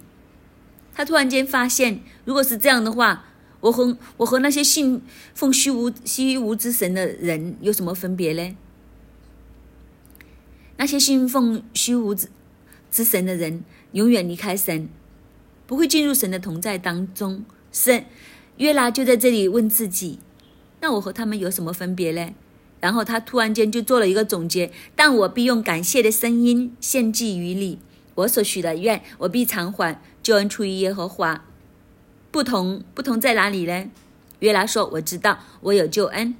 [0.93, 3.25] 他突然间发现，如果是这样的话，
[3.61, 5.01] 我和我和那些信
[5.33, 8.55] 奉虚无虚无之神的人有什么分别呢？
[10.77, 12.29] 那些信奉虚无之
[12.91, 14.87] 之神的人，永远离开神，
[15.65, 17.43] 不会进入神的同在当中。
[17.71, 18.05] 神
[18.57, 20.19] 约拿就在这里问自己。
[20.83, 22.33] 那我和他们有什么分别呢？
[22.81, 27.79] 然后他突然间就做了一个总结，但我必用感谢的声音献祭于你，
[28.15, 30.01] 我所许的愿，我必偿还。
[30.21, 31.45] 救恩出于耶和华。
[32.31, 33.89] 不同不同在哪里呢？
[34.39, 36.35] 约拿说：“我知道，我有救恩，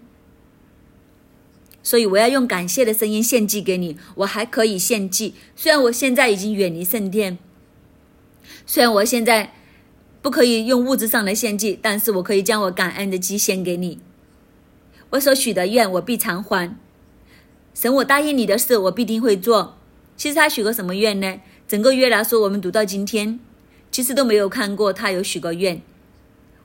[1.81, 3.95] 所以我要用感谢的声音献祭给你。
[4.15, 7.37] 我还可以献祭，虽然我现在已经远离圣殿，
[8.65, 9.53] 虽然我现在
[10.21, 13.99] 不可以用物质上的献祭，但是我可以将我感恩的祭献给你。”
[15.13, 16.75] 我所许的愿，我必偿还。
[17.75, 19.77] 神，我答应你的事，我必定会做。
[20.17, 21.39] 其实他许过什么愿呢？
[21.67, 23.39] 整个约来说，我们读到今天，
[23.91, 25.81] 其实都没有看过他有许过愿。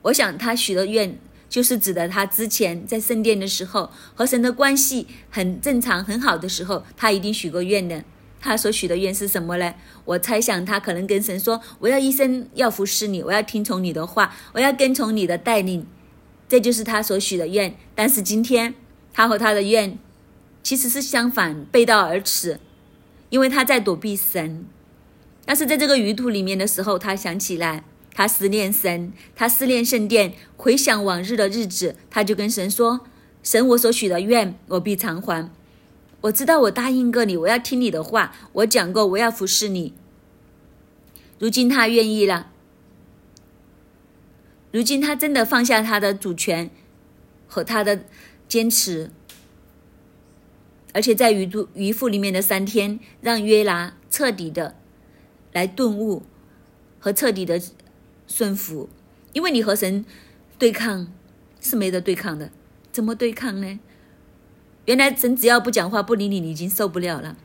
[0.02, 1.18] 我想他许的愿，
[1.50, 8.02] 就是指的他之前在圣殿的时候和神的关系很正常、很好的时候，他一定许过愿的。
[8.40, 9.74] 他所许的愿是什么呢？
[10.06, 15.86] 我猜想他可能跟神说：“我要一生要服侍你，我要听从你的话，我要跟从你的带领。”
[16.48, 18.74] 这就是他所许的愿，但是今天
[19.12, 19.98] 他和他的愿
[20.62, 22.58] 其实是相反，背道而驰，
[23.28, 24.64] 因为他在躲避神。
[25.44, 27.84] 但是在这个鱼肚里面的时候，他想起来，
[28.14, 33.00] 他思念神，他思念圣殿，回想往日的日子，他就跟神说
[33.42, 35.50] ：“神，我所许的愿，我必偿还。
[36.22, 39.92] 我知道我答应过你，我要听你的话，我讲过我要服侍你。
[41.38, 42.52] 如今他愿意了。”
[44.70, 46.70] 如今他真的放下他的主权
[47.46, 48.04] 和他的
[48.46, 49.10] 坚持，
[50.92, 54.74] 而且在鱼肚鱼腹里面的三天，让约拿彻底的
[55.52, 56.22] 来顿悟，
[56.98, 57.60] 和彻底的
[58.26, 58.88] 顺服，
[59.32, 60.04] 因为你和神
[60.58, 61.12] 对抗
[61.60, 62.50] 是没得对抗的，
[62.92, 63.80] 怎么对抗呢？
[64.84, 67.36] 原来神只要不讲话不理你，你已经受不了了，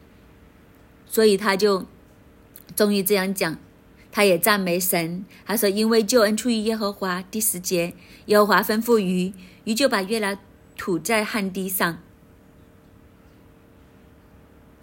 [1.06, 1.86] 所以他就
[2.76, 3.58] 终于这样讲，
[4.15, 7.95] 他也赞美神，他说：“因为救恩出于耶和华。”第十节，
[8.28, 10.38] 耶和华吩咐鱼，鱼就把约拿
[10.78, 11.97] 吐在旱地上。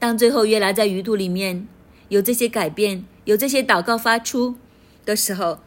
[0.01, 1.69] 当最后约拿在鱼肚里面
[2.09, 4.57] 有这些改变，有这些祷告发出
[5.05, 5.61] 的时候，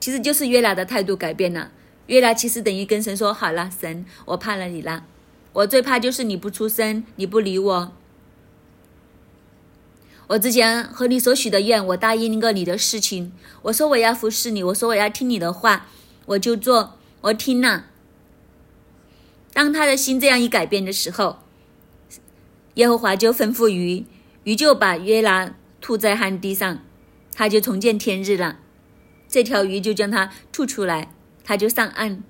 [0.00, 1.70] 其实就是约拿的态度改变了。
[2.08, 5.06] 约拿其实等于跟神说：“好了，神，我怕了你了。”
[5.54, 7.92] 我最怕就是你不出声，你不理我。
[10.28, 13.32] 我之前和你所许的愿，我答应过你的事情，
[13.62, 15.86] 我说我要服侍你，我说我要听你的话，
[16.26, 17.86] 我就做，我听了。
[19.52, 21.38] 当他的心这样一改变的时候，
[22.74, 24.06] 耶和华就吩咐鱼，
[24.44, 26.78] 鱼就把约拿吐在旱地上，
[27.34, 28.58] 他就重见天日了。
[29.28, 31.12] 这条鱼就将他吐出来，
[31.44, 32.22] 他就上岸，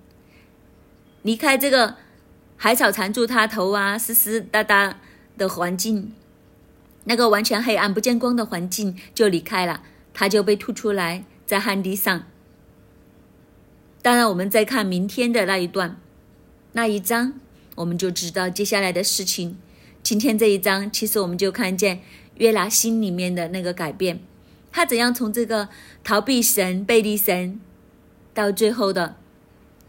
[1.23, 1.97] 离开这个。
[2.57, 4.99] 海草缠住他头啊，湿湿哒哒
[5.37, 6.15] 的环境，
[7.05, 12.25] 那个完全黑暗不见光的环境就离开了，他就被吐出来在旱地上。
[14.03, 15.99] 当然，我们再看明天的那一段
[16.73, 17.41] 那一章，
[17.77, 19.57] 我们就知道接下来的事情。
[20.03, 22.03] 今天这一章，其实我们就看见
[22.37, 24.21] 约拿心里面的那个改变，
[24.71, 25.69] 他怎样从这个
[26.03, 27.61] 逃避神、背离神，
[28.35, 29.17] 到最后的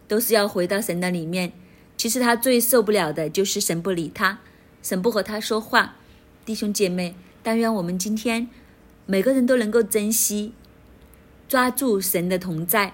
[0.08, 1.52] 都是要回到神的里面。
[1.98, 4.40] 其实他最受不了的就是神不理他，
[4.82, 5.96] 神不和他说话。
[6.46, 8.48] 弟兄姐妹，但愿我们今天
[9.08, 10.54] 每个人都能够珍惜、
[11.50, 12.94] 抓住神的同在，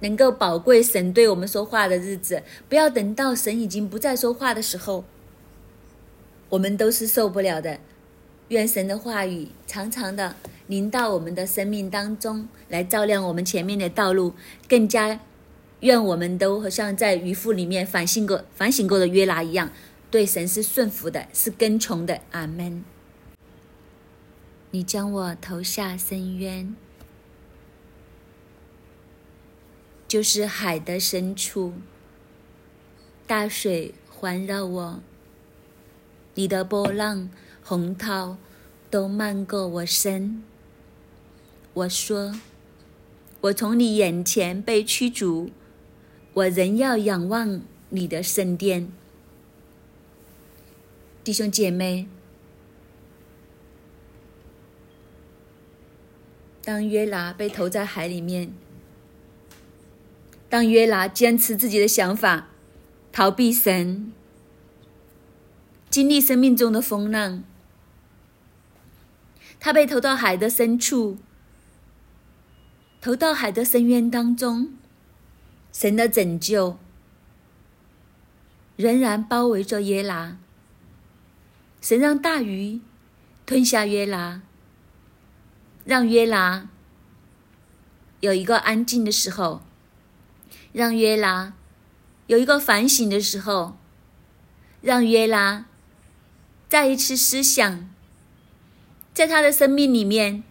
[0.00, 2.42] 能够宝贵神对我们说话的日子。
[2.68, 5.04] 不要等到神已经不再说话的时候，
[6.50, 7.80] 我们都是受不了的。
[8.48, 10.36] 愿神的话语常常的。
[10.68, 14.32] 临到我们的生命当中来照亮我们前面的道路，
[14.68, 15.20] 更加
[15.82, 19.70] 愿我们都像在渔夫里面反省过、反省过的约拿一样，
[20.12, 22.20] 对神是顺服的，是跟从的。
[22.30, 22.84] 阿门。
[24.70, 26.74] 你将我投下深渊，
[30.06, 31.74] 就是海的深处，
[33.26, 35.00] 大水环绕我，
[36.34, 37.28] 你的波浪
[37.64, 38.38] 洪涛
[38.88, 40.44] 都漫过我身。
[41.74, 42.38] 我说
[43.42, 45.50] ：“我从你眼前被驱逐，
[46.34, 48.90] 我仍要仰望你的圣殿。”
[51.24, 52.08] 弟兄姐妹，
[56.64, 58.52] 当约拿被投在海里面，
[60.48, 62.48] 当约拿坚持自己的想法，
[63.12, 64.12] 逃避神，
[65.88, 67.44] 经历生命中的风浪，
[69.60, 71.18] 他被投到海的深处。
[73.00, 74.74] 投到海的深渊当中，
[75.72, 76.78] 神的拯救
[78.76, 80.36] 仍然包围着约拿。
[81.80, 82.80] 神让大鱼
[83.44, 84.42] 吞下约拿，
[85.84, 86.68] 让约拿
[88.20, 89.62] 有一个安静的时候，
[90.72, 91.54] 让约拿
[92.28, 93.76] 有一个反省的时候，
[94.80, 95.66] 让约拿
[96.68, 97.90] 再一次思想，
[99.12, 100.44] 在他的生命里面。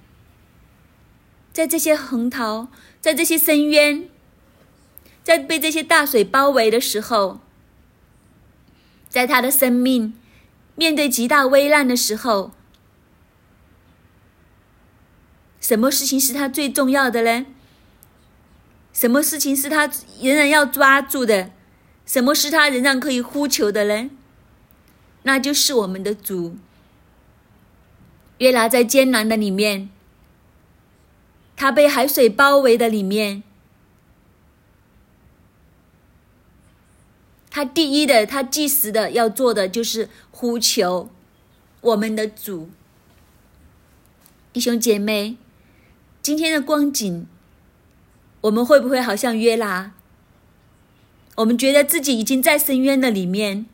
[1.53, 2.67] 在这些横涛，
[3.01, 4.09] 在这些深渊，
[5.23, 7.39] 在被这些大水包围的时候，
[9.07, 10.13] 在他的生命
[10.75, 12.51] 面对极大危难的时候，
[15.59, 17.45] 什么事情是他最重要的呢？
[18.93, 21.51] 什么事情是他仍然要抓住的？
[22.05, 24.09] 什么是他仍然可以呼求的呢？
[25.23, 26.57] 那就是我们的主。
[28.39, 29.89] 约拿在艰难的里面。
[31.55, 33.43] 他被海水包围的里面，
[37.51, 41.09] 他第一的，他即时的要做的就是呼求
[41.81, 42.69] 我们的主。
[44.53, 45.35] 弟兄姐妹，
[46.21, 47.27] 今天的光景，
[48.41, 49.91] 我们会不会好像约拉？
[51.35, 53.65] 我们觉得自己已经在深渊的里面，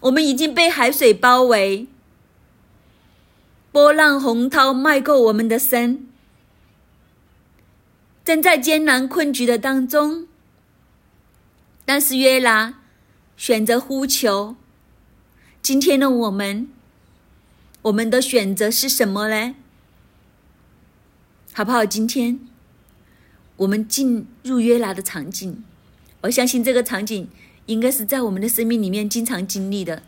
[0.00, 1.86] 我们已经被海水包围，
[3.72, 6.06] 波浪洪涛迈过我们的身。
[8.24, 10.26] 正在艰难困局的当中，
[11.92, 12.74] 但是约拿
[13.36, 14.54] 选择呼求。
[15.60, 16.68] 今天的我们，
[17.82, 19.56] 我们的选择是什么呢？
[21.52, 21.84] 好不好？
[21.84, 22.38] 今天
[23.56, 25.64] 我们进入约拿的场景，
[26.20, 27.28] 我相信这个场景
[27.66, 30.04] 应该是在我们的生命里面经常经历的，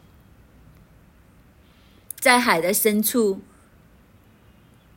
[2.21, 3.41] 在海的深处，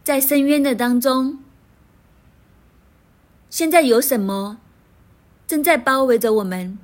[0.03, 1.39] 在深渊的当中，
[3.49, 4.59] 现在有什么
[5.47, 6.77] 正在包围着我们？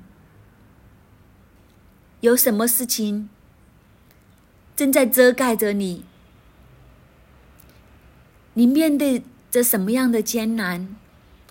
[2.20, 3.28] 有什么事情
[4.76, 6.04] 正在遮盖着你？
[8.54, 10.94] 你面对着什么样的艰难？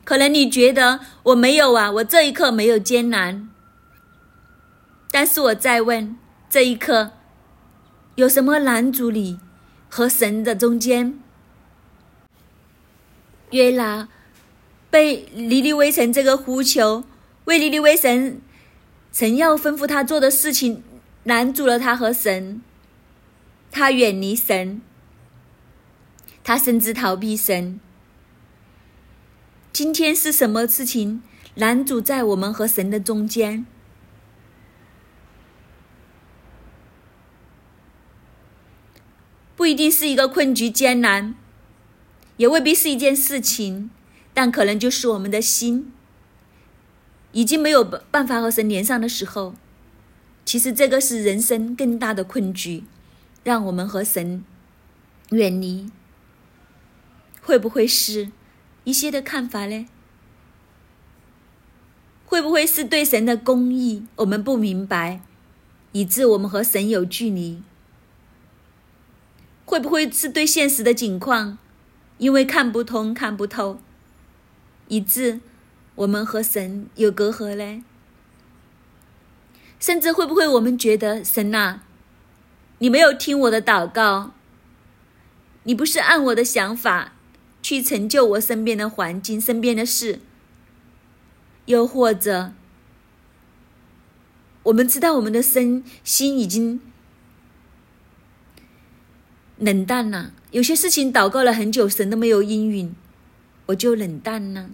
[0.04, 3.50] 可能你觉得我没有啊，我这一刻没有艰难。
[5.12, 6.18] 但是我再问，
[6.50, 7.12] 这一刻
[8.16, 9.40] 有什么拦阻你
[9.90, 11.20] 和神的中间？
[13.52, 14.08] 约拿
[14.92, 17.06] 被尼尼微神这个呼求，
[17.46, 18.42] 为尼尼微神，
[19.12, 20.84] 神要吩咐他做的事情
[21.24, 22.62] 拦阻了他和神，
[23.72, 24.82] 他远离神，
[26.44, 27.80] 他甚至逃避神。
[29.72, 31.24] 今天是什么事情
[31.56, 33.66] 拦阻在我们和神的中间？
[39.56, 41.36] 不一定是一个困局艰难，
[42.36, 43.92] 也未必是一件事情，
[44.34, 45.92] 但可能就是我们的心
[47.32, 49.56] 已经没有办法和神连上的时候。
[50.44, 52.84] 其实这个是人生更大的困局，
[53.44, 54.44] 让我们和神
[55.30, 55.90] 远离。
[57.42, 58.32] 会不会是？
[58.84, 59.88] 一些的看法呢？
[62.26, 65.22] 会不会是对神的公义我们不明白，
[65.92, 67.62] 以致我们和神有距离？
[69.66, 71.60] 会不会是对现实的境况，
[72.18, 73.80] 因为看不通、看不透，
[74.92, 75.40] 以致
[75.96, 77.82] 我们和神有隔阂嘞？
[79.80, 81.80] 甚至会不会我们觉得神呐，
[82.80, 84.34] 你没有听我的祷告，
[85.64, 87.14] 你不是按我的想法？
[87.62, 90.20] 去成就我身边的环境、身边的事，
[91.68, 92.52] 又或者，
[94.64, 96.82] 我们知道我们的身心已经
[99.58, 100.34] 冷淡了。
[100.50, 102.94] 有些事情祷告了很久，神都没有应允，
[103.68, 104.72] 我就冷淡了。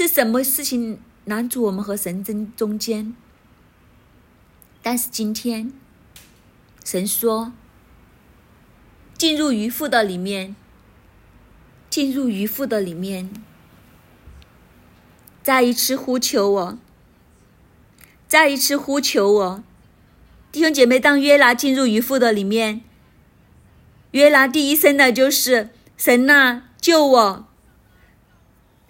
[0.00, 3.14] 是什么事情拦阻我们和神争中间？
[4.82, 5.72] 但是今天，
[6.82, 7.52] 神说，
[9.18, 10.56] 进入渔夫的里面。
[11.90, 13.28] 进入渔夫的里面，
[15.42, 16.78] 再一次呼求我，
[18.28, 19.64] 再一次呼求我，
[20.52, 22.82] 弟兄姐妹，当约拿进入渔夫的里面，
[24.12, 27.49] 约拿第一声的就是神呐，救我！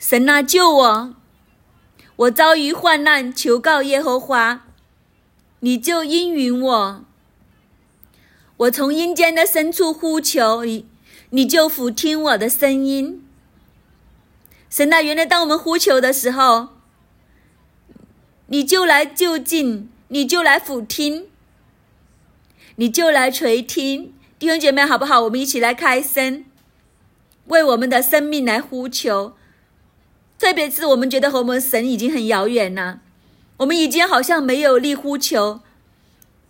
[0.01, 1.15] 神呐，救我！
[2.17, 4.65] 我遭遇患难，求告耶和华，
[5.61, 7.05] 你就应允我。
[8.57, 10.87] 我从阴间的深处呼求你。
[11.33, 13.25] 你就俯听我的声音，
[14.69, 15.01] 神啊！
[15.01, 16.71] 原来当我们呼求的时候，
[18.47, 21.29] 你就来就近，你就来俯听，
[22.75, 25.21] 你就来垂听，弟兄姐妹，好不好？
[25.21, 26.45] 我们一起来开声，
[27.47, 29.35] 为我们的生命来呼求。
[30.41, 33.01] 特别是我们觉得和我们神已经很遥远了，
[33.59, 35.61] 我们已经好像没有力呼求，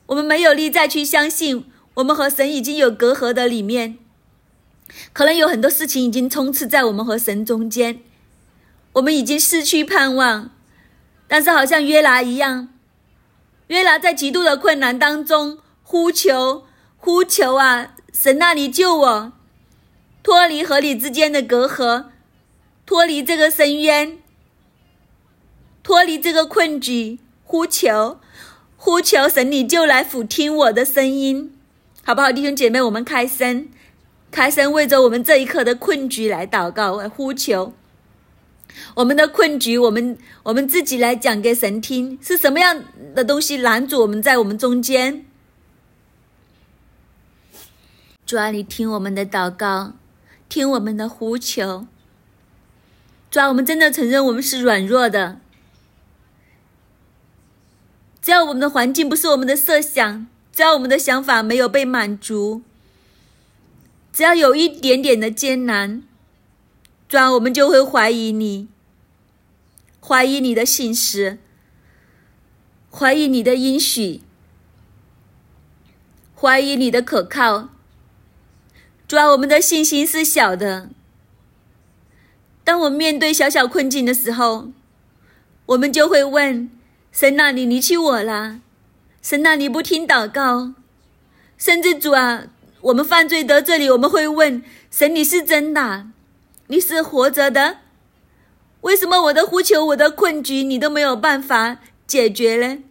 [0.06, 1.64] 我们没有力再去相信，
[1.94, 3.98] 我们和神已经有隔阂的里面。
[5.12, 8.00] 可能有很多事情已经充斥在我们和神中间，
[8.92, 10.50] 我们已经失去盼望。
[11.26, 12.68] 但是好像约拿一样，
[13.66, 16.64] 约拿在极度的困难当中呼求、
[16.96, 19.32] 呼求啊，神那里救我，
[20.22, 22.06] 脱离和你之间的隔阂，
[22.90, 24.18] 脱离这个深渊，
[25.80, 28.18] 脱离这个困局，呼求、
[28.76, 31.56] 呼求神，你就来俯听我的声音，
[32.02, 33.68] 好不好，弟兄姐妹，我们开声。
[34.32, 37.72] 开声为着我们这一刻的困局来祷告，来呼求。
[38.96, 42.82] 我们的困局，我们我们自己来讲给神听，是什么样
[43.14, 45.24] 的东西拦阻我们在我们中间？
[48.26, 49.92] 主啊，你听我们的祷告，
[50.48, 51.86] 听我们的呼求。
[53.30, 55.38] 主啊，我们真的承认我们是软弱的。
[58.20, 62.62] 只要我们的环境不是我们的设想，只要我们的想法没有被满足。
[64.12, 66.02] 只要有一点点的艰难，
[67.08, 68.66] 主啊，我们就会怀疑你，
[70.04, 71.38] 怀疑你的信实，
[72.90, 74.22] 怀疑你的应许，
[76.34, 77.68] 怀疑你的可靠。
[79.06, 80.90] 主啊，我们的信心是小的。
[82.64, 84.70] 当我面对小小困境的时候，
[85.66, 86.70] 我们就会问
[87.12, 88.60] 神：呐你离弃我了？
[89.22, 90.74] 神呐你不听祷告？
[91.58, 92.44] 甚至主啊。
[92.82, 96.06] 我们犯罪到这里，我们会问神：你是真的？
[96.68, 97.78] 你是活着的？
[98.80, 102.82] 为什么我的呼求、我的困局，你都没有办法解决呢？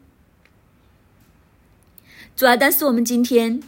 [2.35, 3.63] 主啊，但是我们今天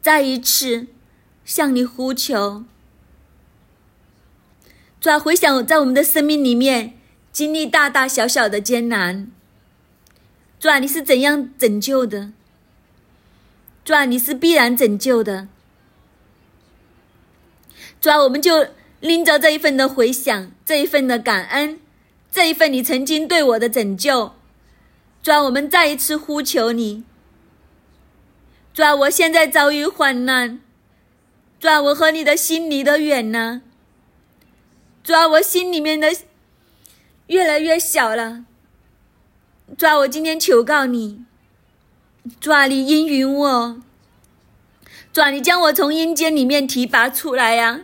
[0.00, 0.86] 再一次
[1.44, 2.64] 向你呼求，
[5.02, 6.96] 主啊，回想在我们的生命里面
[7.32, 9.26] 经历大大小小的艰难，
[10.60, 12.30] 主啊，你是怎样拯救的？
[13.84, 15.48] 主啊，你是必然拯救的。
[18.00, 18.68] 主啊，我们就
[19.00, 21.80] 拎着这一份的回想，这一份的感恩，
[22.30, 24.36] 这一份你曾经对我的拯救，
[25.20, 27.02] 主啊，我们再一次呼求你。
[28.72, 30.60] 主啊，我现在遭遇患难，
[31.58, 33.62] 主啊，我和你的心离得远呢。
[35.04, 36.14] 主啊，我心里面的
[37.26, 38.44] 越来越小了。
[39.76, 41.24] 主啊，我今天求告你，
[42.40, 43.82] 主啊，你应允我，
[45.12, 47.80] 主啊，你将我从阴间里面提拔出来呀。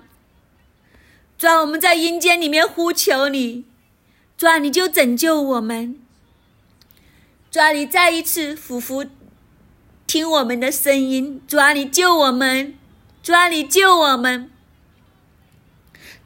[1.37, 3.65] 主啊，我们在阴间里面呼求你，
[4.37, 5.99] 主啊，你就拯救我们。
[7.51, 9.07] 主啊，你再一次俯伏
[10.07, 12.77] 听我们的声音，主啊，你救我们，
[13.23, 14.51] 主啊，你救我们，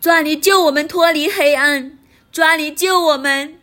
[0.03, 1.97] 主啊，你救我们脱离黑暗，
[2.33, 3.61] 主啊，你救我们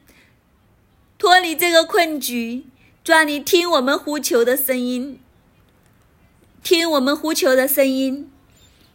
[1.18, 2.66] 脱离这个困局，
[3.04, 5.20] 主啊，你听我们呼求的声音，
[6.64, 8.32] 听我们呼求的声音。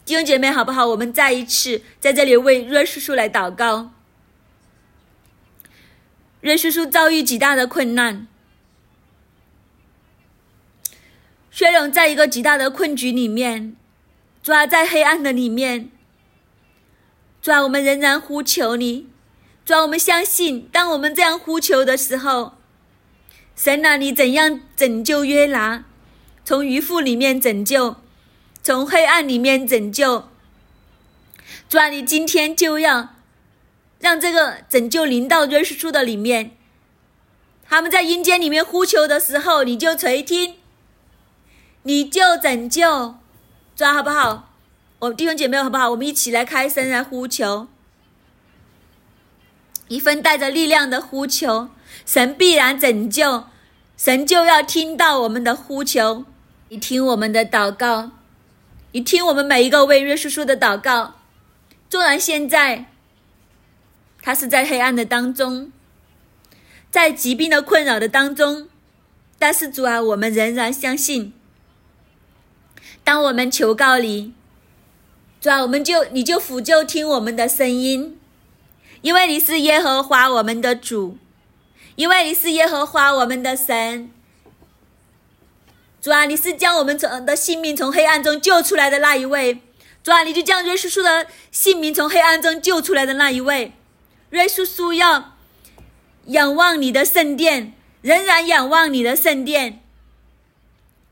[0.06, 0.86] 弟兄姐妹，好不好？
[0.86, 3.92] 我们再一次在这里为瑞叔叔来祷告。
[6.40, 8.26] 瑞叔叔遭遇极大的困难，
[11.50, 13.76] 薛荣在一个极大的困局里面，
[14.42, 15.90] 抓在黑暗的里面，
[17.44, 19.06] 主啊我们仍然呼求你，
[19.66, 22.54] 主啊我们相信，当我们这样呼求的时候，
[23.54, 25.84] 神啊，你怎样拯救约拿，
[26.42, 27.96] 从鱼腹里面拯救。
[28.62, 30.30] 从黑暗里面拯救，
[31.68, 33.10] 主啊，你今天就要
[33.98, 36.56] 让这个拯救临到约书的里面。
[37.68, 40.54] 他们在阴间里面呼求的时候，你就垂听，
[41.82, 43.16] 你就拯救，
[43.76, 44.53] 主啊，好不好？
[45.04, 45.90] 我弟兄姐妹好不好？
[45.90, 47.68] 我们一起来开声来呼求，
[49.88, 51.68] 一份带着力量的呼求，
[52.06, 53.44] 神必然拯救，
[53.96, 56.24] 神就要听到我们的呼求，
[56.70, 58.12] 你听我们的祷告。
[58.92, 61.16] 你听我们每一个为约叔叔的祷告，
[61.90, 62.86] 纵然现在
[64.22, 65.72] 他是在黑暗的当中，
[66.90, 68.68] 在疾病的困扰的当中，
[69.36, 71.34] 但是主啊，我们仍然相信，
[73.02, 74.32] 当我们求告你，
[75.44, 78.18] 主啊，我们就你就俯就听我们的声音，
[79.02, 81.18] 因为你是耶和华我们的主，
[81.96, 84.10] 因为你是耶和华我们的神。
[86.00, 89.60] 主啊，你是将我们从的性命从黑暗中救出来的那一位。
[90.02, 93.72] 主啊，你就将瑞叔叔的性命从黑暗中救出来的那一位。
[94.30, 95.36] 瑞叔叔要
[96.28, 99.82] 仰望你的圣殿，仍然仰望你的圣殿。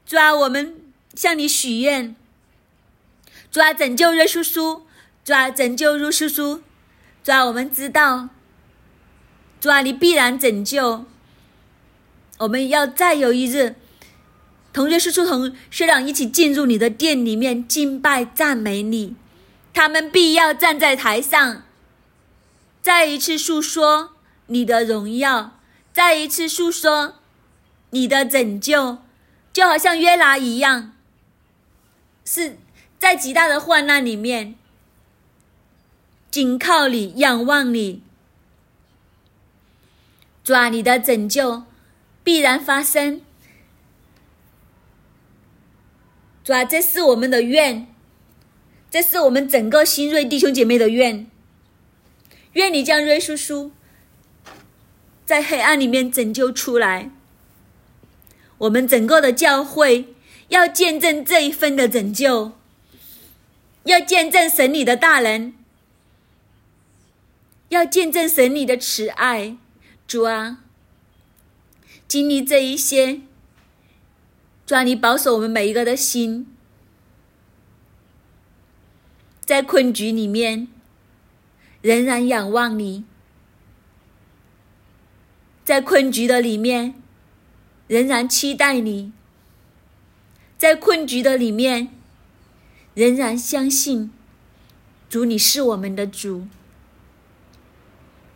[0.06, 0.80] 主啊，我们
[1.14, 2.16] 向你许愿。
[3.52, 4.86] 主啊，拯救瑞叔叔。
[5.22, 6.62] 主啊，拯救瑞叔叔。
[7.22, 8.30] 主啊，我们知道。
[9.60, 11.04] 主啊，你必然拯救。
[12.38, 13.76] 我们要再有一日。
[14.72, 19.14] 同学叔叔同学长一起进入你的店里面敬拜赞美你，
[19.74, 21.64] 他们必要站在台上，
[22.80, 24.14] 再一次诉说
[24.46, 25.58] 你的荣耀，
[25.92, 27.16] 再一次诉说
[27.90, 28.96] 你的拯救，
[29.52, 30.94] 就好像约拿一样，
[32.24, 32.56] 是
[33.02, 34.54] 在极大的患难里面，
[36.30, 38.00] 紧靠你，仰望你，
[40.44, 41.64] 抓你的拯救
[42.22, 43.20] 必然发生。
[46.44, 47.88] 主啊，这是我们的愿，
[48.88, 51.26] 这是我们整个新锐弟兄姐妹的愿。
[52.52, 53.72] 愿你将瑞叔叔
[55.26, 57.10] 在黑暗里面拯救出来。
[58.58, 60.14] 我们整个的教会
[60.50, 62.52] 要见证这一份的拯救，
[63.84, 65.54] 要见证神你的大人，
[67.68, 69.56] 要见证神你的慈爱。
[70.06, 70.58] 主啊，
[72.06, 73.20] 经历这一些。
[74.64, 76.46] 主啊，你保守我们每一个的心，
[79.44, 80.68] 在困局里面
[81.80, 83.04] 仍然仰望你，
[85.64, 86.94] 在困局的里面
[87.88, 89.12] 仍然期待你，
[90.56, 91.88] 在困局的里面
[92.94, 94.10] 仍然相信
[95.08, 96.46] 主，你是我们的主。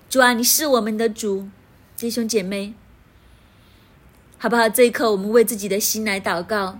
[0.09, 1.49] 主啊，你是我们的主，
[1.97, 2.75] 弟兄姐妹。
[4.39, 4.69] 好不好？
[4.69, 6.79] 这一刻，我们为自己的心来祷告。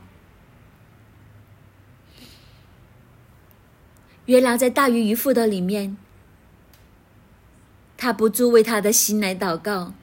[4.27, 5.97] 约拿在大鱼渔夫的里面，
[7.97, 9.95] 他不住为他的心来祷告，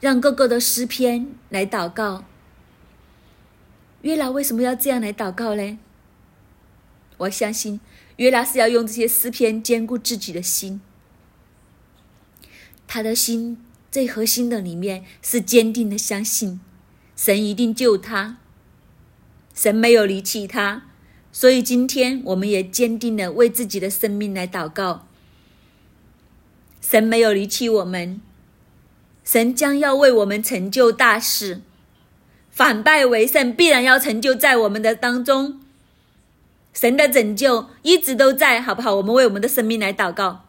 [0.00, 2.24] 让各个的诗篇来祷告。
[4.04, 5.78] 约拿为什么要这样来祷告呢？
[7.16, 7.80] 我相信
[8.16, 10.82] 约拿是要用这些诗篇坚固自己的心，
[12.86, 16.60] 他的心最核心的里面是坚定的相信
[17.16, 18.36] 神一定救他，
[19.54, 20.82] 神没有离弃他，
[21.32, 25.08] 所以今天我们也坚定的为自己的生命来祷告，
[26.82, 28.20] 神没有离弃我们，
[29.24, 31.62] 神将要为我们成就大事，
[32.54, 35.60] 反败为胜必然要成就在我们的当中。
[36.72, 38.94] 神的拯救一直都在，好不好？
[38.94, 40.44] 我们为我们的生命来祷告。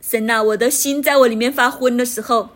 [0.00, 2.50] 神啊，我的心在我里面发昏的时候，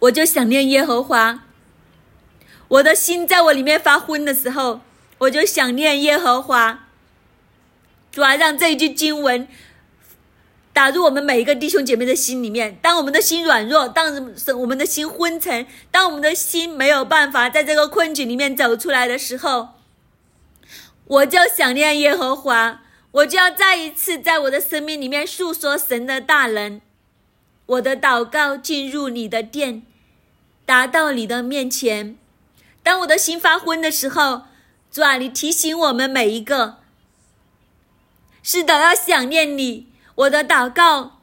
[0.00, 1.44] 我就想念耶和华。
[2.66, 4.80] 我的心在我里面发昏的时候，
[5.18, 6.88] 我就想念耶和华。
[8.10, 9.46] 主啊，让这一句经文
[10.74, 12.76] 打入我们每一个弟兄姐妹的心里面。
[12.82, 14.12] 当我们的心软弱，当
[14.58, 19.68] 我们的心昏沉，当我们的心没有办法在这个困局里面走出来的时候。
[21.06, 26.80] 我就想念耶和华，我就要再一次在我的生命里面诉说神的大能。
[27.66, 29.82] 我的祷告进入你的殿，
[30.66, 32.16] 达到你的面前。
[32.82, 34.42] 当我的心发昏的时候，
[34.90, 36.78] 主啊，你提醒我们每一个，
[38.42, 39.86] 是的，要想念你。
[40.14, 41.20] 我的祷告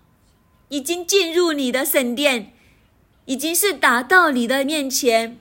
[0.70, 2.54] 已经进入你的圣殿，
[3.26, 5.38] 已经是达到你的面前。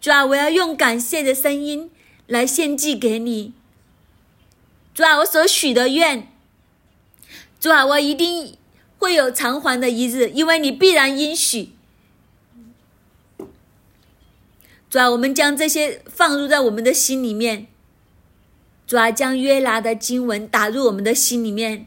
[0.00, 1.90] 主啊，我要用感谢的声音。
[2.26, 3.52] 来献祭给你，
[4.94, 6.26] 主啊，我所许的愿，
[7.60, 8.56] 主啊，我一定
[8.96, 11.72] 会有偿还的一日，因为你必然应许。
[14.88, 17.66] 主啊，我们将这些放入在我们的心里面，
[18.86, 21.86] 主啊，将约拿的经文打入我们的心里面，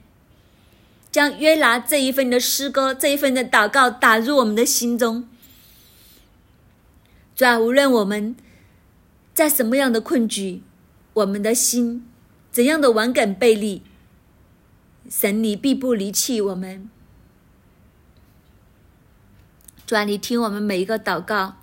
[1.17, 5.27] 将约拿这一份的诗歌、这一份的祷告打入我们的心中。
[7.35, 8.35] 主啊，无论我们。
[9.33, 10.61] 在什么样的困局，
[11.13, 12.07] 我们的心
[12.51, 13.81] 怎样的顽梗背离，
[15.09, 16.87] 神你必不离弃我们。
[19.87, 21.57] 主啊，你听我们每一个祷告，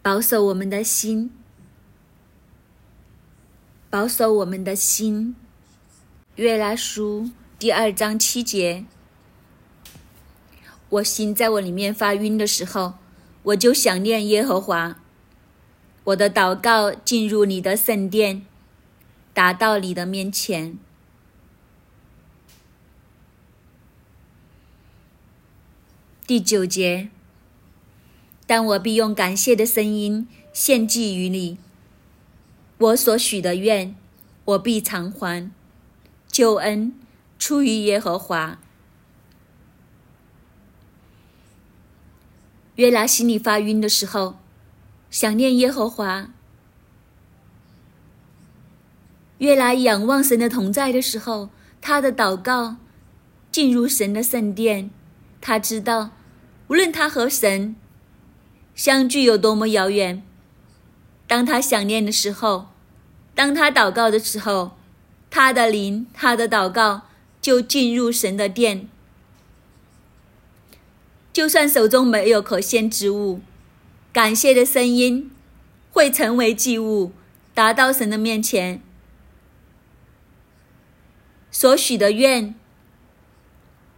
[0.00, 1.32] 保守我们的心，
[3.88, 5.34] 保守我们的心。
[6.36, 7.28] 约拉书
[7.58, 8.84] 第二章七节，
[10.88, 12.94] 我心在我里面发晕的时候，
[13.42, 15.00] 我就想念耶和华。
[16.04, 18.46] 我的祷告进入你的圣殿，
[19.34, 20.78] 达到你的面前。
[26.26, 27.10] 第九节，
[28.46, 31.58] 但我必用感谢的声音献祭于你。
[32.78, 33.94] 我所许的愿，
[34.44, 35.50] 我必偿还。
[36.30, 36.94] 救恩
[37.38, 38.58] 出于耶和华。
[42.76, 44.36] 约拿心里发晕的时候。
[45.10, 46.28] 想念耶和华，
[49.38, 51.50] 约拿仰望神的同在的时候，
[51.80, 52.76] 他的祷告
[53.50, 54.92] 进入神的圣殿。
[55.40, 56.10] 他知道，
[56.68, 57.74] 无论他和神
[58.76, 60.22] 相距有多么遥远，
[61.26, 62.68] 当他想念的时候，
[63.34, 64.76] 当他祷告的时候，
[65.30, 67.02] 他的灵，他的祷告
[67.40, 68.88] 就进入神的殿。
[71.32, 73.40] 就算手中没有可献之物。
[74.12, 75.30] 感谢的声音
[75.92, 77.12] 会成为祭物，
[77.54, 78.82] 达到神的面前。
[81.52, 82.56] 所许的愿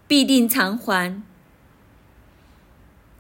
[0.07, 1.23] 必定偿还。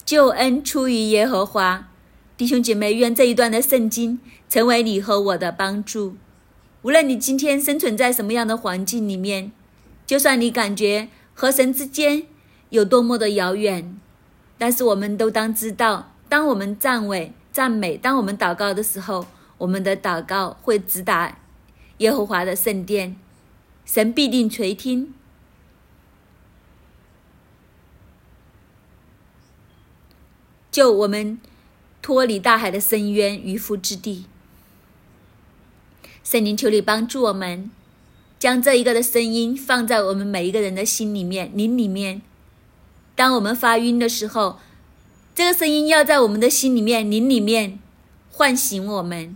[0.05, 1.89] 救恩出于耶和华，
[2.37, 6.19] 弟兄姐妹，愿这一段的圣经成为你和我的帮助。
[6.83, 9.53] 无论你今天生存在什么样的环境里面，
[10.05, 12.27] 就算你感觉和神之间
[12.71, 13.99] 有多么的遥远，
[14.59, 16.13] 但是我们都当知道。
[16.29, 19.27] 当我们赞美、赞美，当我们祷告的时候，
[19.59, 21.39] 我们的祷告会直达
[21.99, 23.17] 耶和华的圣殿，
[23.85, 25.15] 神必定垂听，
[30.73, 31.39] 救我们
[32.01, 34.27] 脱离大海的深渊、渔夫之地。
[36.25, 37.71] 圣灵，求你帮助我们，
[38.39, 42.23] 将这一个的声音放在我们每一个人的心里面、灵里面。
[43.15, 44.59] 当我们发晕的时候。
[45.35, 47.79] 这个声音要在我们的心里面、灵里面
[48.31, 49.35] 唤醒我们，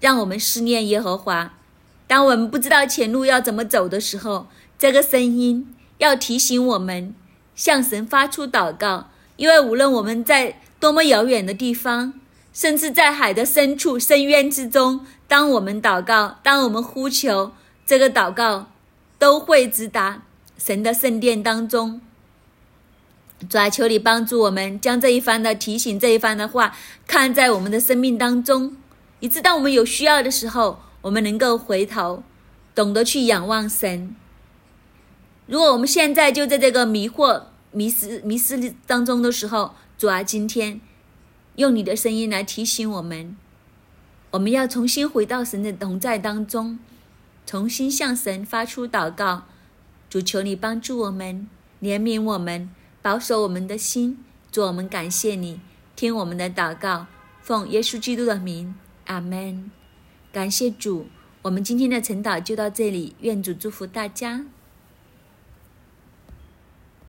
[0.00, 1.54] 让我们思念耶和华。
[2.06, 7.14] 当我们不知道前路要怎么走的时候，这个声音要提醒我们
[7.56, 9.08] 向神发出祷告。
[9.36, 12.12] 因为无论我们在多么遥远的地方，
[12.58, 17.52] 甚至在海的深处、深渊之中，当我们祷告，当我们呼求，
[17.86, 18.72] 这个祷告
[19.16, 20.22] 都会直达
[20.56, 22.00] 神的圣殿当中。
[23.48, 28.76] 主啊，求你帮助我们，将这一番的提醒、这一番的话看在我们的生命当中。
[29.20, 32.24] 以致当我们有需要的时候，我们能够回头，
[32.74, 34.16] 懂得去仰望神。
[35.46, 40.80] 如果我们现在就在这个迷惑、迷失、迷失当中的时候，主啊，今天
[41.58, 43.36] 用你的声音来提醒我们，
[44.30, 46.78] 我们要重新回到神的同在当中，
[47.44, 49.42] 重新向神发出祷告。
[50.08, 51.48] 主，求你帮助我们，
[51.82, 52.70] 怜悯我们，
[53.02, 54.18] 保守我们的心。
[54.52, 55.58] 主，我们感谢你，
[55.96, 57.08] 听我们的祷告，
[57.42, 59.68] 奉耶稣基督的名，阿门。
[60.30, 61.08] 感谢主，
[61.42, 64.46] 我们今天的晨祷就到这里，愿主祝福大家。